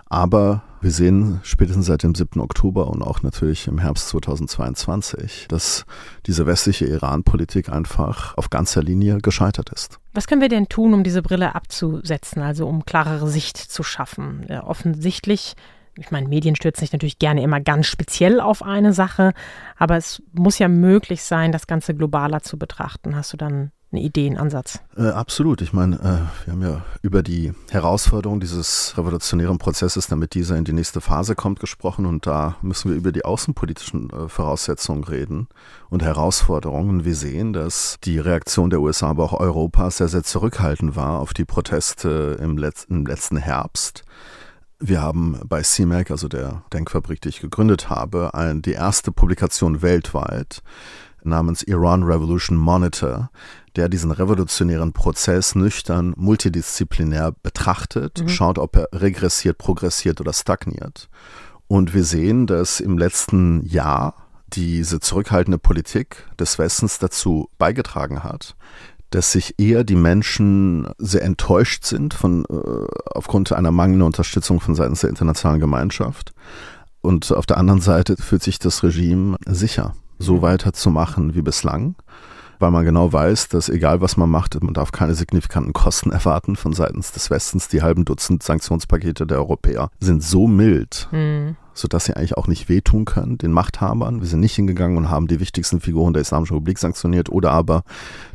Aber 0.08 0.62
wir 0.80 0.90
sehen 0.92 1.40
spätestens 1.42 1.86
seit 1.86 2.04
dem 2.04 2.14
7. 2.14 2.40
Oktober 2.40 2.88
und 2.88 3.02
auch 3.02 3.22
natürlich 3.22 3.66
im 3.66 3.78
Herbst 3.78 4.08
2022, 4.08 5.46
dass 5.48 5.84
diese 6.26 6.46
westliche 6.46 6.86
Iran-Politik 6.86 7.68
einfach 7.68 8.36
auf 8.36 8.50
ganzer 8.50 8.82
Linie 8.82 9.18
gescheitert 9.18 9.70
ist. 9.70 9.98
Was 10.14 10.28
können 10.28 10.40
wir 10.40 10.48
denn 10.48 10.68
tun, 10.68 10.94
um 10.94 11.02
diese 11.02 11.22
Brille 11.22 11.54
abzusetzen, 11.54 12.42
also 12.42 12.68
um 12.68 12.84
klarere 12.84 13.28
Sicht 13.28 13.56
zu 13.56 13.82
schaffen? 13.82 14.46
Ja, 14.48 14.64
offensichtlich 14.64 15.54
ich 15.98 16.10
meine, 16.10 16.28
Medien 16.28 16.56
stürzen 16.56 16.80
sich 16.80 16.92
natürlich 16.92 17.18
gerne 17.18 17.42
immer 17.42 17.58
ganz 17.58 17.86
speziell 17.86 18.38
auf 18.38 18.62
eine 18.62 18.92
Sache, 18.92 19.32
aber 19.78 19.96
es 19.96 20.22
muss 20.32 20.58
ja 20.58 20.68
möglich 20.68 21.22
sein, 21.22 21.52
das 21.52 21.66
Ganze 21.66 21.94
globaler 21.94 22.42
zu 22.42 22.58
betrachten. 22.58 23.16
Hast 23.16 23.32
du 23.32 23.38
dann 23.38 23.72
eine 23.96 24.04
Idee, 24.04 24.26
einen 24.26 24.36
Ansatz. 24.36 24.80
Äh, 24.96 25.08
absolut. 25.08 25.62
Ich 25.62 25.72
meine, 25.72 25.96
äh, 25.96 26.46
wir 26.46 26.52
haben 26.52 26.62
ja 26.62 26.84
über 27.02 27.22
die 27.22 27.52
Herausforderung 27.70 28.40
dieses 28.40 28.94
revolutionären 28.96 29.58
Prozesses, 29.58 30.06
damit 30.06 30.34
dieser 30.34 30.56
in 30.56 30.64
die 30.64 30.72
nächste 30.72 31.00
Phase 31.00 31.34
kommt, 31.34 31.60
gesprochen. 31.60 32.06
Und 32.06 32.26
da 32.26 32.56
müssen 32.62 32.90
wir 32.90 32.96
über 32.96 33.12
die 33.12 33.24
außenpolitischen 33.24 34.10
äh, 34.10 34.28
Voraussetzungen 34.28 35.04
reden 35.04 35.48
und 35.88 36.02
Herausforderungen. 36.02 37.04
Wir 37.04 37.14
sehen, 37.14 37.52
dass 37.52 37.96
die 38.04 38.18
Reaktion 38.18 38.70
der 38.70 38.80
USA, 38.80 39.08
aber 39.08 39.24
auch 39.24 39.40
Europas 39.40 39.98
sehr, 39.98 40.08
sehr 40.08 40.22
zurückhaltend 40.22 40.96
war 40.96 41.20
auf 41.20 41.32
die 41.32 41.44
Proteste 41.44 42.38
im, 42.40 42.58
Letz 42.58 42.84
im 42.84 43.06
letzten 43.06 43.36
Herbst. 43.36 44.04
Wir 44.78 45.00
haben 45.00 45.40
bei 45.48 45.62
CMAC, 45.62 46.10
also 46.10 46.28
der 46.28 46.62
Denkfabrik, 46.74 47.22
die 47.22 47.30
ich 47.30 47.40
gegründet 47.40 47.88
habe, 47.88 48.34
ein, 48.34 48.60
die 48.60 48.72
erste 48.72 49.10
Publikation 49.10 49.80
weltweit 49.80 50.62
namens 51.26 51.62
Iran 51.62 52.02
Revolution 52.02 52.56
Monitor, 52.56 53.30
der 53.76 53.88
diesen 53.88 54.10
revolutionären 54.10 54.92
Prozess 54.92 55.54
nüchtern, 55.54 56.14
multidisziplinär 56.16 57.32
betrachtet, 57.42 58.22
mhm. 58.22 58.28
schaut, 58.28 58.58
ob 58.58 58.76
er 58.76 58.88
regressiert, 58.92 59.58
progressiert 59.58 60.20
oder 60.20 60.32
stagniert. 60.32 61.08
Und 61.68 61.94
wir 61.94 62.04
sehen, 62.04 62.46
dass 62.46 62.80
im 62.80 62.96
letzten 62.96 63.66
Jahr 63.66 64.14
diese 64.52 65.00
zurückhaltende 65.00 65.58
Politik 65.58 66.24
des 66.38 66.58
Westens 66.58 66.98
dazu 66.98 67.50
beigetragen 67.58 68.22
hat, 68.22 68.56
dass 69.10 69.32
sich 69.32 69.58
eher 69.58 69.84
die 69.84 69.96
Menschen 69.96 70.88
sehr 70.98 71.22
enttäuscht 71.22 71.84
sind 71.84 72.14
von, 72.14 72.44
äh, 72.44 72.86
aufgrund 73.14 73.52
einer 73.52 73.72
mangelnden 73.72 74.06
Unterstützung 74.06 74.60
von 74.60 74.74
seitens 74.74 75.00
der 75.00 75.10
internationalen 75.10 75.60
Gemeinschaft. 75.60 76.32
Und 77.00 77.30
auf 77.32 77.46
der 77.46 77.58
anderen 77.58 77.80
Seite 77.80 78.16
fühlt 78.16 78.42
sich 78.42 78.58
das 78.58 78.82
Regime 78.82 79.36
sicher, 79.46 79.94
so 80.18 80.42
weiterzumachen 80.42 81.34
wie 81.34 81.42
bislang 81.42 81.96
weil 82.58 82.70
man 82.70 82.84
genau 82.84 83.12
weiß, 83.12 83.48
dass 83.48 83.68
egal 83.68 84.00
was 84.00 84.16
man 84.16 84.30
macht, 84.30 84.62
man 84.62 84.74
darf 84.74 84.92
keine 84.92 85.14
signifikanten 85.14 85.72
Kosten 85.72 86.10
erwarten 86.12 86.56
von 86.56 86.72
seitens 86.72 87.12
des 87.12 87.30
Westens. 87.30 87.68
Die 87.68 87.82
halben 87.82 88.04
Dutzend 88.04 88.42
Sanktionspakete 88.42 89.26
der 89.26 89.38
Europäer 89.38 89.90
sind 90.00 90.22
so 90.22 90.46
mild, 90.46 91.08
mhm. 91.12 91.56
sodass 91.74 92.06
sie 92.06 92.16
eigentlich 92.16 92.36
auch 92.36 92.46
nicht 92.46 92.68
wehtun 92.68 93.04
können, 93.04 93.38
den 93.38 93.52
Machthabern. 93.52 94.20
Wir 94.20 94.28
sind 94.28 94.40
nicht 94.40 94.54
hingegangen 94.54 94.96
und 94.96 95.10
haben 95.10 95.26
die 95.26 95.40
wichtigsten 95.40 95.80
Figuren 95.80 96.12
der 96.12 96.22
Islamischen 96.22 96.54
Republik 96.54 96.78
sanktioniert 96.78 97.28
oder 97.28 97.52
aber 97.52 97.82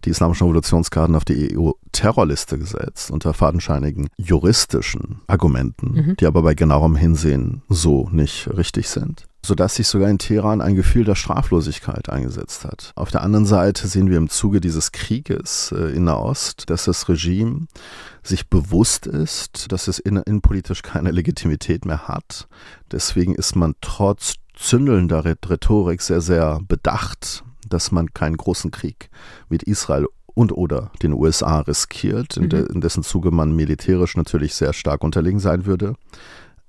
die 0.05 0.09
Islamischen 0.09 0.47
Revolutionsgarden 0.47 1.15
auf 1.15 1.25
die 1.25 1.57
EU-Terrorliste 1.57 2.57
gesetzt 2.57 3.11
unter 3.11 3.33
fadenscheinigen 3.33 4.07
juristischen 4.17 5.21
Argumenten, 5.27 5.93
mhm. 5.93 6.15
die 6.17 6.25
aber 6.25 6.43
bei 6.43 6.53
genauerem 6.53 6.95
Hinsehen 6.95 7.61
so 7.69 8.09
nicht 8.11 8.49
richtig 8.55 8.89
sind 8.89 9.25
sodass 9.43 9.75
sich 9.75 9.87
sogar 9.87 10.09
in 10.09 10.19
Teheran 10.19 10.61
ein 10.61 10.75
Gefühl 10.75 11.03
der 11.03 11.15
Straflosigkeit 11.15 12.09
eingesetzt 12.09 12.63
hat. 12.63 12.91
Auf 12.95 13.11
der 13.11 13.23
anderen 13.23 13.45
Seite 13.45 13.87
sehen 13.87 14.09
wir 14.09 14.17
im 14.17 14.29
Zuge 14.29 14.61
dieses 14.61 14.91
Krieges 14.91 15.73
äh, 15.75 15.95
in 15.95 16.03
Nahost, 16.03 16.69
dass 16.69 16.85
das 16.85 17.09
Regime 17.09 17.67
sich 18.23 18.49
bewusst 18.49 19.07
ist, 19.07 19.71
dass 19.71 19.87
es 19.87 19.99
innenpolitisch 19.99 20.83
keine 20.83 21.11
Legitimität 21.11 21.85
mehr 21.85 22.07
hat. 22.07 22.47
Deswegen 22.91 23.33
ist 23.33 23.55
man 23.55 23.73
trotz 23.81 24.35
zündelnder 24.53 25.25
Rhetorik 25.25 26.01
sehr, 26.01 26.21
sehr 26.21 26.59
bedacht, 26.67 27.43
dass 27.67 27.91
man 27.91 28.13
keinen 28.13 28.37
großen 28.37 28.69
Krieg 28.69 29.09
mit 29.49 29.63
Israel 29.63 30.07
und 30.33 30.51
oder 30.51 30.91
den 31.01 31.13
USA 31.13 31.59
riskiert, 31.59 32.37
in, 32.37 32.49
de, 32.49 32.61
mhm. 32.61 32.75
in 32.75 32.81
dessen 32.81 33.03
Zuge 33.03 33.31
man 33.31 33.55
militärisch 33.55 34.15
natürlich 34.15 34.53
sehr 34.53 34.73
stark 34.73 35.03
unterlegen 35.03 35.39
sein 35.39 35.65
würde. 35.65 35.95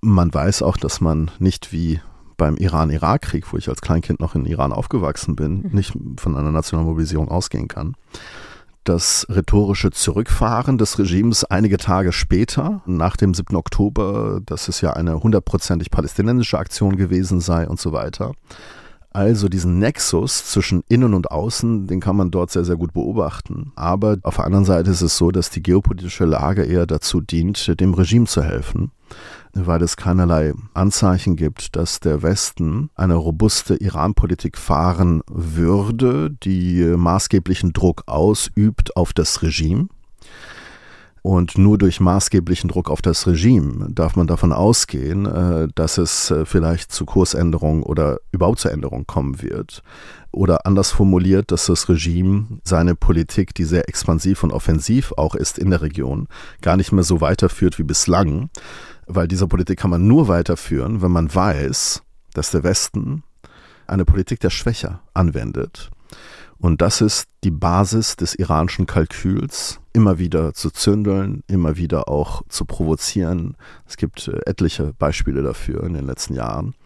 Man 0.00 0.32
weiß 0.32 0.62
auch, 0.62 0.76
dass 0.76 1.00
man 1.00 1.30
nicht 1.38 1.72
wie 1.72 2.00
beim 2.42 2.56
Iran-Irak-Krieg, 2.56 3.52
wo 3.52 3.56
ich 3.56 3.68
als 3.68 3.82
Kleinkind 3.82 4.18
noch 4.18 4.34
in 4.34 4.46
Iran 4.46 4.72
aufgewachsen 4.72 5.36
bin, 5.36 5.62
mhm. 5.62 5.70
nicht 5.70 5.92
von 6.16 6.36
einer 6.36 6.50
nationalen 6.50 6.88
Mobilisierung 6.88 7.28
ausgehen 7.28 7.68
kann. 7.68 7.94
Das 8.82 9.28
rhetorische 9.30 9.92
Zurückfahren 9.92 10.76
des 10.76 10.98
Regimes 10.98 11.44
einige 11.44 11.76
Tage 11.76 12.10
später, 12.10 12.82
nach 12.84 13.16
dem 13.16 13.32
7. 13.32 13.54
Oktober, 13.54 14.40
dass 14.44 14.66
es 14.66 14.80
ja 14.80 14.92
eine 14.92 15.22
hundertprozentig 15.22 15.92
palästinensische 15.92 16.58
Aktion 16.58 16.96
gewesen 16.96 17.40
sei 17.40 17.68
und 17.68 17.78
so 17.78 17.92
weiter. 17.92 18.32
Also 19.10 19.48
diesen 19.48 19.78
Nexus 19.78 20.44
zwischen 20.46 20.82
Innen 20.88 21.14
und 21.14 21.30
Außen, 21.30 21.86
den 21.86 22.00
kann 22.00 22.16
man 22.16 22.32
dort 22.32 22.50
sehr, 22.50 22.64
sehr 22.64 22.76
gut 22.76 22.92
beobachten. 22.92 23.70
Aber 23.76 24.16
auf 24.24 24.34
der 24.34 24.46
anderen 24.46 24.64
Seite 24.64 24.90
ist 24.90 25.02
es 25.02 25.16
so, 25.16 25.30
dass 25.30 25.50
die 25.50 25.62
geopolitische 25.62 26.24
Lage 26.24 26.64
eher 26.64 26.86
dazu 26.86 27.20
dient, 27.20 27.78
dem 27.80 27.94
Regime 27.94 28.26
zu 28.26 28.42
helfen 28.42 28.90
weil 29.54 29.82
es 29.82 29.96
keinerlei 29.96 30.54
Anzeichen 30.74 31.36
gibt, 31.36 31.76
dass 31.76 32.00
der 32.00 32.22
Westen 32.22 32.90
eine 32.94 33.14
robuste 33.14 33.76
Iran-Politik 33.76 34.56
fahren 34.56 35.22
würde, 35.30 36.30
die 36.30 36.82
maßgeblichen 36.96 37.72
Druck 37.72 38.04
ausübt 38.06 38.96
auf 38.96 39.12
das 39.12 39.42
Regime. 39.42 39.88
Und 41.24 41.56
nur 41.56 41.78
durch 41.78 42.00
maßgeblichen 42.00 42.68
Druck 42.68 42.90
auf 42.90 43.00
das 43.00 43.28
Regime 43.28 43.86
darf 43.92 44.16
man 44.16 44.26
davon 44.26 44.52
ausgehen, 44.52 45.26
äh, 45.26 45.68
dass 45.72 45.96
es 45.96 46.32
äh, 46.32 46.44
vielleicht 46.44 46.90
zu 46.90 47.04
Kursänderungen 47.04 47.84
oder 47.84 48.18
überhaupt 48.32 48.58
zur 48.58 48.72
Änderung 48.72 49.06
kommen 49.06 49.40
wird. 49.40 49.84
Oder 50.32 50.66
anders 50.66 50.90
formuliert, 50.90 51.52
dass 51.52 51.66
das 51.66 51.88
Regime 51.88 52.46
seine 52.64 52.96
Politik, 52.96 53.54
die 53.54 53.64
sehr 53.64 53.88
expansiv 53.88 54.42
und 54.42 54.50
offensiv 54.50 55.12
auch 55.16 55.36
ist 55.36 55.58
in 55.58 55.70
der 55.70 55.82
Region, 55.82 56.26
gar 56.60 56.76
nicht 56.76 56.90
mehr 56.90 57.04
so 57.04 57.20
weiterführt 57.20 57.78
wie 57.78 57.84
bislang. 57.84 58.50
Weil 59.06 59.28
diese 59.28 59.48
Politik 59.48 59.78
kann 59.78 59.90
man 59.90 60.06
nur 60.06 60.28
weiterführen, 60.28 61.02
wenn 61.02 61.10
man 61.10 61.34
weiß, 61.34 62.02
dass 62.34 62.50
der 62.50 62.62
Westen 62.62 63.22
eine 63.86 64.04
Politik 64.04 64.40
der 64.40 64.50
Schwäche 64.50 65.00
anwendet 65.12 65.90
und 66.62 66.80
das 66.80 67.00
ist 67.00 67.28
die 67.42 67.50
Basis 67.50 68.14
des 68.14 68.36
iranischen 68.36 68.86
Kalküls, 68.86 69.80
immer 69.92 70.20
wieder 70.20 70.54
zu 70.54 70.70
zündeln, 70.70 71.42
immer 71.48 71.76
wieder 71.76 72.08
auch 72.08 72.42
zu 72.48 72.64
provozieren. 72.64 73.56
Es 73.88 73.96
gibt 73.96 74.28
äh, 74.28 74.38
etliche 74.46 74.92
Beispiele 74.96 75.42
dafür 75.42 75.82
in 75.82 75.94
den 75.94 76.06
letzten 76.06 76.34
Jahren. 76.34 76.76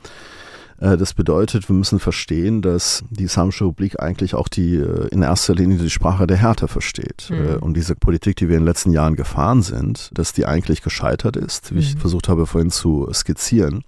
Äh, 0.78 0.96
das 0.96 1.14
bedeutet, 1.14 1.68
wir 1.68 1.76
müssen 1.76 1.98
verstehen, 1.98 2.62
dass 2.62 3.04
die 3.10 3.24
Islamische 3.24 3.64
Republik 3.64 4.00
eigentlich 4.00 4.34
auch 4.34 4.48
die 4.48 4.76
äh, 4.76 5.08
in 5.08 5.22
erster 5.22 5.54
Linie 5.54 5.78
die 5.78 5.90
Sprache 5.90 6.26
der 6.26 6.36
Härte 6.36 6.68
versteht. 6.68 7.28
Mhm. 7.30 7.58
Und 7.60 7.74
diese 7.74 7.94
Politik, 7.94 8.36
die 8.36 8.48
wir 8.48 8.56
in 8.56 8.62
den 8.62 8.68
letzten 8.68 8.90
Jahren 8.90 9.16
gefahren 9.16 9.62
sind, 9.62 10.10
dass 10.14 10.32
die 10.32 10.46
eigentlich 10.46 10.82
gescheitert 10.82 11.36
ist, 11.36 11.70
wie 11.70 11.76
mhm. 11.76 11.80
ich 11.80 11.96
versucht 11.96 12.28
habe 12.28 12.46
vorhin 12.46 12.70
zu 12.70 13.08
skizzieren, 13.12 13.84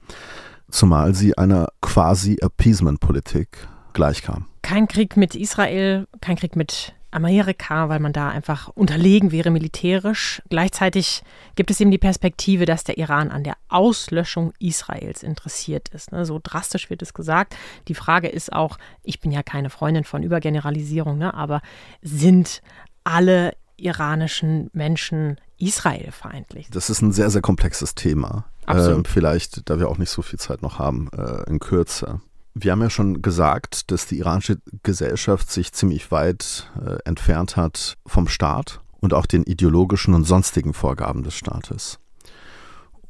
zumal 0.70 1.14
sie 1.14 1.36
einer 1.36 1.68
quasi 1.80 2.38
Appeasement-Politik 2.40 3.68
gleichkam 3.92 4.46
kein 4.68 4.86
Krieg 4.86 5.16
mit 5.16 5.34
Israel, 5.34 6.06
kein 6.20 6.36
Krieg 6.36 6.54
mit 6.54 6.92
Amerika, 7.10 7.88
weil 7.88 8.00
man 8.00 8.12
da 8.12 8.28
einfach 8.28 8.68
unterlegen 8.68 9.32
wäre 9.32 9.50
militärisch. 9.50 10.42
Gleichzeitig 10.50 11.22
gibt 11.54 11.70
es 11.70 11.80
eben 11.80 11.90
die 11.90 11.98
Perspektive, 11.98 12.66
dass 12.66 12.84
der 12.84 12.98
Iran 12.98 13.30
an 13.30 13.44
der 13.44 13.56
Auslöschung 13.68 14.52
Israels 14.58 15.22
interessiert 15.22 15.88
ist. 15.90 16.12
Ne? 16.12 16.24
So 16.26 16.40
drastisch 16.42 16.90
wird 16.90 17.02
es 17.02 17.14
gesagt. 17.14 17.56
Die 17.88 17.94
Frage 17.94 18.28
ist 18.28 18.52
auch, 18.52 18.78
ich 19.02 19.20
bin 19.20 19.30
ja 19.30 19.42
keine 19.42 19.70
Freundin 19.70 20.04
von 20.04 20.22
Übergeneralisierung, 20.22 21.18
ne? 21.18 21.32
aber 21.34 21.62
sind 22.02 22.62
alle 23.04 23.54
iranischen 23.76 24.70
Menschen 24.72 25.38
israelfeindlich? 25.58 26.68
Das 26.70 26.90
ist 26.90 27.00
ein 27.00 27.12
sehr, 27.12 27.30
sehr 27.30 27.42
komplexes 27.42 27.94
Thema. 27.94 28.44
Äh, 28.66 29.02
vielleicht, 29.06 29.70
da 29.70 29.78
wir 29.78 29.88
auch 29.88 29.98
nicht 29.98 30.10
so 30.10 30.20
viel 30.20 30.38
Zeit 30.38 30.62
noch 30.62 30.78
haben, 30.78 31.08
äh, 31.16 31.48
in 31.48 31.58
Kürze. 31.58 32.20
Wir 32.60 32.72
haben 32.72 32.82
ja 32.82 32.90
schon 32.90 33.22
gesagt, 33.22 33.92
dass 33.92 34.06
die 34.06 34.18
iranische 34.18 34.58
Gesellschaft 34.82 35.50
sich 35.50 35.72
ziemlich 35.72 36.10
weit 36.10 36.70
äh, 36.84 36.98
entfernt 37.04 37.56
hat 37.56 37.94
vom 38.04 38.26
Staat 38.26 38.80
und 39.00 39.14
auch 39.14 39.26
den 39.26 39.44
ideologischen 39.44 40.12
und 40.12 40.24
sonstigen 40.24 40.74
Vorgaben 40.74 41.22
des 41.22 41.34
Staates. 41.34 42.00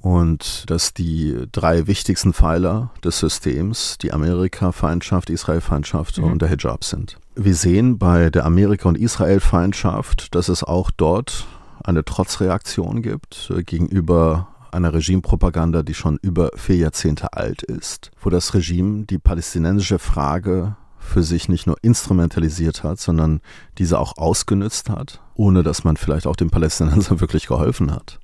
Und 0.00 0.70
dass 0.70 0.92
die 0.92 1.46
drei 1.50 1.86
wichtigsten 1.86 2.34
Pfeiler 2.34 2.92
des 3.02 3.18
Systems 3.18 3.96
die 3.98 4.12
Amerika-Feindschaft, 4.12 5.30
Israel-Feindschaft 5.30 6.18
mhm. 6.18 6.24
und 6.24 6.42
der 6.42 6.50
Hijab 6.50 6.84
sind. 6.84 7.16
Wir 7.34 7.54
sehen 7.54 7.98
bei 7.98 8.30
der 8.30 8.44
Amerika- 8.44 8.88
und 8.88 8.98
Israel-Feindschaft, 8.98 10.34
dass 10.34 10.48
es 10.48 10.62
auch 10.62 10.90
dort 10.90 11.46
eine 11.82 12.04
Trotzreaktion 12.04 13.00
gibt 13.02 13.50
äh, 13.54 13.62
gegenüber 13.62 14.48
einer 14.72 14.92
Regimepropaganda, 14.92 15.82
die 15.82 15.94
schon 15.94 16.18
über 16.22 16.50
vier 16.56 16.76
Jahrzehnte 16.76 17.32
alt 17.32 17.62
ist, 17.62 18.10
wo 18.20 18.30
das 18.30 18.54
Regime 18.54 19.04
die 19.04 19.18
palästinensische 19.18 19.98
Frage 19.98 20.76
für 20.98 21.22
sich 21.22 21.48
nicht 21.48 21.66
nur 21.66 21.76
instrumentalisiert 21.82 22.84
hat, 22.84 23.00
sondern 23.00 23.40
diese 23.78 23.98
auch 23.98 24.18
ausgenützt 24.18 24.90
hat, 24.90 25.20
ohne 25.34 25.62
dass 25.62 25.84
man 25.84 25.96
vielleicht 25.96 26.26
auch 26.26 26.36
den 26.36 26.50
Palästinensern 26.50 27.20
wirklich 27.20 27.46
geholfen 27.46 27.92
hat. 27.92 28.18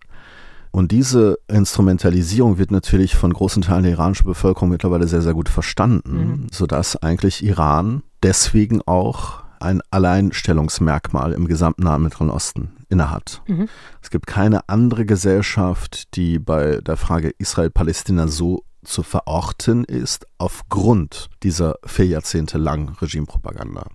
Und 0.70 0.90
diese 0.90 1.38
Instrumentalisierung 1.46 2.58
wird 2.58 2.72
natürlich 2.72 3.14
von 3.14 3.32
großen 3.32 3.62
Teilen 3.62 3.84
der 3.84 3.92
iranischen 3.92 4.26
Bevölkerung 4.26 4.70
mittlerweile 4.70 5.06
sehr, 5.06 5.22
sehr 5.22 5.32
gut 5.32 5.48
verstanden, 5.48 6.16
mhm. 6.16 6.46
sodass 6.50 6.96
eigentlich 6.96 7.44
Iran 7.44 8.02
deswegen 8.24 8.82
auch 8.82 9.43
ein 9.64 9.82
Alleinstellungsmerkmal 9.90 11.32
im 11.32 11.48
gesamten 11.48 11.84
Nahen 11.84 12.02
Mittleren 12.02 12.30
Osten 12.30 12.76
innehat. 12.88 13.42
Mhm. 13.46 13.68
Es 14.02 14.10
gibt 14.10 14.26
keine 14.26 14.68
andere 14.68 15.06
Gesellschaft, 15.06 16.14
die 16.14 16.38
bei 16.38 16.80
der 16.80 16.96
Frage 16.96 17.30
Israel-Palästina 17.38 18.28
so 18.28 18.62
zu 18.84 19.02
verorten 19.02 19.84
ist, 19.84 20.26
aufgrund 20.38 21.30
dieser 21.42 21.76
vier 21.86 22.06
Jahrzehnte 22.06 22.58
langen 22.58 22.90
Regimepropaganda. 22.90 23.86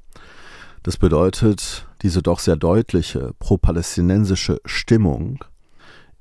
Das 0.83 0.97
bedeutet, 0.97 1.87
diese 2.01 2.21
doch 2.21 2.39
sehr 2.39 2.55
deutliche 2.55 3.33
pro-palästinensische 3.39 4.59
Stimmung 4.65 5.43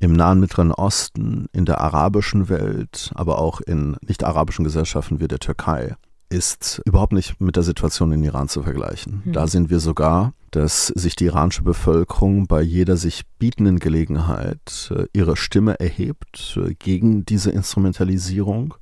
im 0.01 0.13
Nahen 0.13 0.41
Mittleren 0.41 0.73
Osten, 0.73 1.47
in 1.53 1.65
der 1.65 1.81
arabischen 1.81 2.49
Welt, 2.49 3.11
aber 3.15 3.39
auch 3.39 3.61
in 3.61 3.97
nicht-arabischen 4.07 4.65
Gesellschaften 4.65 5.21
wie 5.21 5.29
der 5.29 5.39
Türkei, 5.39 5.97
ist 6.31 6.81
überhaupt 6.85 7.13
nicht 7.13 7.41
mit 7.41 7.57
der 7.57 7.63
Situation 7.63 8.13
in 8.13 8.23
Iran 8.23 8.49
zu 8.49 8.63
vergleichen. 8.63 9.23
Mhm. 9.25 9.33
Da 9.33 9.47
sehen 9.47 9.71
wir 9.71 9.81
sogar, 9.81 10.35
dass 10.51 10.89
sich 10.89 11.17
die 11.17 11.27
iranische 11.27 11.63
Bevölkerung 11.63 12.47
bei 12.47 12.63
jeder 12.63 12.97
sich 12.97 13.23
bietenden 13.39 13.79
Gelegenheit 13.79 14.93
äh, 14.95 15.05
ihre 15.13 15.37
Stimme 15.37 15.79
erhebt 15.81 16.59
äh, 16.63 16.75
gegen 16.75 17.25
diese 17.25 17.51
Instrumentalisierung, 17.51 18.75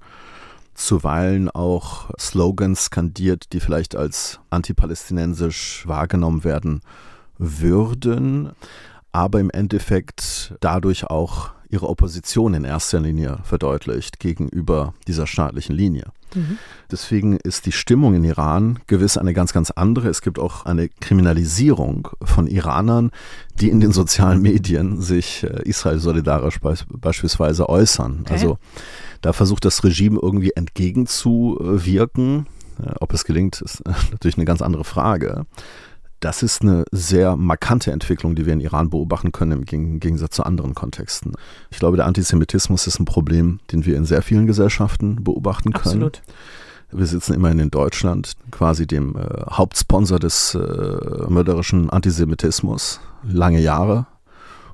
zuweilen 0.74 1.50
auch 1.50 2.10
Slogans 2.18 2.86
skandiert, 2.86 3.52
die 3.52 3.60
vielleicht 3.60 3.96
als 3.96 4.40
antipalästinensisch 4.50 5.84
wahrgenommen 5.86 6.44
werden 6.44 6.80
würden, 7.38 8.52
aber 9.12 9.40
im 9.40 9.50
Endeffekt 9.50 10.54
dadurch 10.60 11.04
auch 11.04 11.50
ihre 11.70 11.88
Opposition 11.88 12.54
in 12.54 12.64
erster 12.64 13.00
Linie 13.00 13.38
verdeutlicht 13.44 14.18
gegenüber 14.20 14.94
dieser 15.06 15.26
staatlichen 15.26 15.74
Linie. 15.74 16.12
Mhm. 16.34 16.58
Deswegen 16.90 17.36
ist 17.36 17.66
die 17.66 17.72
Stimmung 17.72 18.14
in 18.14 18.24
Iran 18.24 18.78
gewiss 18.86 19.16
eine 19.16 19.34
ganz, 19.34 19.52
ganz 19.52 19.70
andere. 19.70 20.08
Es 20.08 20.22
gibt 20.22 20.38
auch 20.38 20.66
eine 20.66 20.88
Kriminalisierung 20.88 22.08
von 22.22 22.46
Iranern, 22.46 23.10
die 23.60 23.70
in 23.70 23.80
den 23.80 23.92
sozialen 23.92 24.42
Medien 24.42 25.00
sich 25.00 25.44
äh, 25.44 25.62
Israel 25.64 25.98
solidarisch 25.98 26.60
beispielsweise 26.60 27.68
äußern. 27.68 28.20
Okay. 28.22 28.32
Also 28.32 28.58
da 29.22 29.32
versucht 29.32 29.64
das 29.64 29.82
Regime 29.84 30.18
irgendwie 30.20 30.52
entgegenzuwirken. 30.54 32.46
Äh, 32.82 32.92
ob 33.00 33.12
es 33.12 33.24
gelingt, 33.24 33.60
ist 33.60 33.82
natürlich 34.10 34.36
eine 34.36 34.44
ganz 34.44 34.62
andere 34.62 34.84
Frage. 34.84 35.46
Das 36.26 36.42
ist 36.42 36.62
eine 36.62 36.82
sehr 36.90 37.36
markante 37.36 37.92
Entwicklung, 37.92 38.34
die 38.34 38.46
wir 38.46 38.52
in 38.52 38.58
Iran 38.58 38.90
beobachten 38.90 39.30
können 39.30 39.64
im 39.70 40.00
Gegensatz 40.00 40.34
zu 40.34 40.42
anderen 40.42 40.74
Kontexten. 40.74 41.34
Ich 41.70 41.78
glaube, 41.78 41.96
der 41.96 42.06
Antisemitismus 42.06 42.88
ist 42.88 42.98
ein 42.98 43.04
Problem, 43.04 43.60
den 43.70 43.86
wir 43.86 43.96
in 43.96 44.04
sehr 44.04 44.22
vielen 44.22 44.48
Gesellschaften 44.48 45.22
beobachten 45.22 45.72
können. 45.72 46.02
Absolut. 46.02 46.22
Wir 46.90 47.06
sitzen 47.06 47.32
immerhin 47.32 47.60
in 47.60 47.70
Deutschland, 47.70 48.32
quasi 48.50 48.88
dem 48.88 49.14
äh, 49.14 49.20
Hauptsponsor 49.52 50.18
des 50.18 50.56
äh, 50.56 50.58
mörderischen 51.28 51.90
Antisemitismus, 51.90 52.98
lange 53.22 53.60
Jahre. 53.60 54.08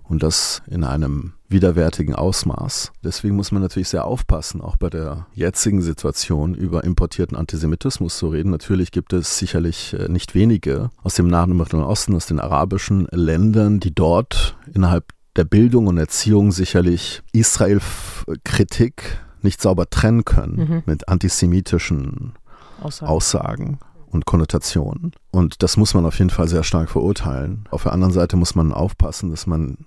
Und 0.04 0.22
das 0.22 0.62
in 0.66 0.84
einem 0.84 1.32
widerwärtigen 1.48 2.14
Ausmaß. 2.14 2.92
Deswegen 3.04 3.36
muss 3.36 3.52
man 3.52 3.62
natürlich 3.62 3.88
sehr 3.88 4.04
aufpassen, 4.04 4.60
auch 4.60 4.76
bei 4.76 4.90
der 4.90 5.26
jetzigen 5.34 5.82
Situation 5.82 6.54
über 6.54 6.84
importierten 6.84 7.36
Antisemitismus 7.36 8.18
zu 8.18 8.28
reden. 8.28 8.50
Natürlich 8.50 8.90
gibt 8.90 9.12
es 9.12 9.38
sicherlich 9.38 9.94
äh, 9.94 10.08
nicht 10.08 10.34
wenige 10.34 10.90
aus 11.02 11.14
dem 11.14 11.28
Nahen 11.28 11.52
und 11.52 11.58
Mittleren 11.58 11.84
Osten, 11.84 12.16
aus 12.16 12.26
den 12.26 12.40
arabischen 12.40 13.06
Ländern, 13.10 13.80
die 13.80 13.94
dort 13.94 14.56
innerhalb 14.72 15.12
der 15.36 15.44
Bildung 15.44 15.86
und 15.86 15.98
Erziehung 15.98 16.52
sicherlich 16.52 17.22
Israel-Kritik 17.32 19.20
nicht 19.42 19.62
sauber 19.62 19.88
trennen 19.88 20.24
können 20.24 20.56
mhm. 20.56 20.82
mit 20.86 21.08
antisemitischen 21.08 22.32
Aussagen. 22.80 23.10
Aussagen 23.10 23.78
und 24.12 24.26
Konnotationen. 24.26 25.12
Und 25.30 25.62
das 25.62 25.76
muss 25.76 25.94
man 25.94 26.06
auf 26.06 26.18
jeden 26.18 26.30
Fall 26.30 26.48
sehr 26.48 26.62
stark 26.62 26.90
verurteilen. 26.90 27.64
Auf 27.70 27.84
der 27.84 27.92
anderen 27.92 28.12
Seite 28.12 28.36
muss 28.36 28.54
man 28.54 28.72
aufpassen, 28.72 29.30
dass 29.30 29.46
man 29.46 29.78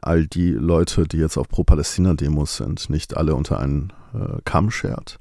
all 0.00 0.26
die 0.26 0.50
Leute, 0.50 1.06
die 1.06 1.18
jetzt 1.18 1.36
auf 1.36 1.48
Pro-Palästina-Demos 1.48 2.56
sind, 2.56 2.88
nicht 2.90 3.16
alle 3.16 3.34
unter 3.34 3.58
einen 3.58 3.92
äh, 4.14 4.40
Kamm 4.44 4.70
schert. 4.70 5.18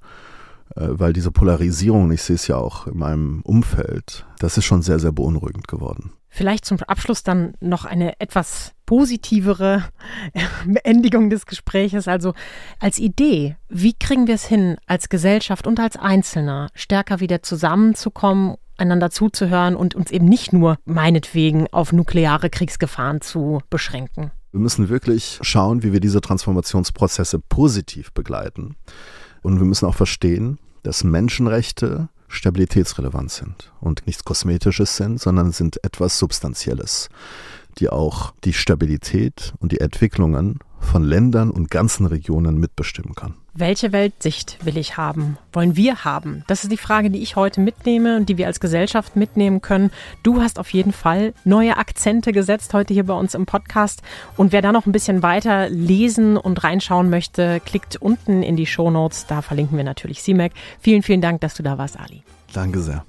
Äh, 0.75 0.87
weil 0.91 1.13
diese 1.13 1.31
Polarisierung, 1.31 2.11
ich 2.11 2.21
sehe 2.21 2.35
es 2.35 2.47
ja 2.47 2.57
auch 2.57 2.87
in 2.87 2.97
meinem 2.97 3.41
Umfeld, 3.41 4.25
das 4.39 4.57
ist 4.57 4.65
schon 4.65 4.81
sehr, 4.81 4.99
sehr 4.99 5.11
beunruhigend 5.11 5.67
geworden. 5.67 6.13
Vielleicht 6.29 6.65
zum 6.65 6.79
Abschluss 6.79 7.23
dann 7.23 7.55
noch 7.59 7.83
eine 7.83 8.19
etwas 8.21 8.73
positivere 8.91 9.85
Beendigung 10.65 11.29
des 11.29 11.45
Gespräches. 11.45 12.09
Also 12.09 12.33
als 12.81 12.99
Idee, 12.99 13.55
wie 13.69 13.93
kriegen 13.93 14.27
wir 14.27 14.35
es 14.35 14.45
hin, 14.45 14.75
als 14.85 15.07
Gesellschaft 15.07 15.65
und 15.65 15.79
als 15.79 15.95
Einzelner 15.95 16.67
stärker 16.75 17.21
wieder 17.21 17.41
zusammenzukommen, 17.41 18.57
einander 18.75 19.09
zuzuhören 19.09 19.77
und 19.77 19.95
uns 19.95 20.11
eben 20.11 20.25
nicht 20.25 20.51
nur 20.51 20.75
meinetwegen 20.83 21.67
auf 21.71 21.93
nukleare 21.93 22.49
Kriegsgefahren 22.49 23.21
zu 23.21 23.61
beschränken? 23.69 24.31
Wir 24.51 24.59
müssen 24.59 24.89
wirklich 24.89 25.39
schauen, 25.41 25.83
wie 25.83 25.93
wir 25.93 26.01
diese 26.01 26.19
Transformationsprozesse 26.19 27.39
positiv 27.39 28.11
begleiten. 28.11 28.75
Und 29.41 29.57
wir 29.59 29.65
müssen 29.65 29.85
auch 29.85 29.95
verstehen, 29.95 30.59
dass 30.83 31.05
Menschenrechte 31.05 32.09
stabilitätsrelevant 32.27 33.31
sind 33.31 33.71
und 33.79 34.05
nichts 34.05 34.25
Kosmetisches 34.25 34.97
sind, 34.97 35.19
sondern 35.19 35.51
sind 35.51 35.83
etwas 35.83 36.17
Substanzielles, 36.17 37.09
die 37.79 37.89
auch 37.89 38.33
die 38.43 38.53
Stabilität 38.53 39.53
und 39.59 39.71
die 39.71 39.79
Entwicklungen 39.79 40.59
von 40.81 41.03
Ländern 41.03 41.51
und 41.51 41.69
ganzen 41.69 42.05
Regionen 42.05 42.59
mitbestimmen 42.59 43.15
kann. 43.15 43.35
Welche 43.53 43.91
Weltsicht 43.91 44.57
will 44.63 44.77
ich 44.77 44.97
haben? 44.97 45.37
Wollen 45.51 45.75
wir 45.75 46.05
haben? 46.05 46.43
Das 46.47 46.63
ist 46.63 46.71
die 46.71 46.77
Frage, 46.77 47.09
die 47.09 47.21
ich 47.21 47.35
heute 47.35 47.59
mitnehme 47.59 48.15
und 48.15 48.29
die 48.29 48.37
wir 48.37 48.47
als 48.47 48.59
Gesellschaft 48.59 49.15
mitnehmen 49.15 49.61
können. 49.61 49.91
Du 50.23 50.41
hast 50.41 50.57
auf 50.57 50.71
jeden 50.71 50.93
Fall 50.93 51.33
neue 51.43 51.77
Akzente 51.77 52.31
gesetzt 52.31 52.73
heute 52.73 52.93
hier 52.93 53.05
bei 53.05 53.13
uns 53.13 53.35
im 53.35 53.45
Podcast. 53.45 54.01
Und 54.37 54.53
wer 54.53 54.61
da 54.61 54.71
noch 54.71 54.85
ein 54.85 54.93
bisschen 54.93 55.21
weiter 55.21 55.69
lesen 55.69 56.37
und 56.37 56.63
reinschauen 56.63 57.09
möchte, 57.09 57.59
klickt 57.65 57.97
unten 57.97 58.41
in 58.41 58.55
die 58.55 58.65
Show 58.65 58.89
Notes. 58.89 59.27
Da 59.27 59.41
verlinken 59.41 59.77
wir 59.77 59.83
natürlich 59.83 60.21
CMAC. 60.21 60.53
Vielen, 60.79 61.03
vielen 61.03 61.21
Dank, 61.21 61.41
dass 61.41 61.53
du 61.53 61.63
da 61.63 61.77
warst, 61.77 61.99
Ali. 61.99 62.23
Danke 62.53 62.79
sehr. 62.79 63.05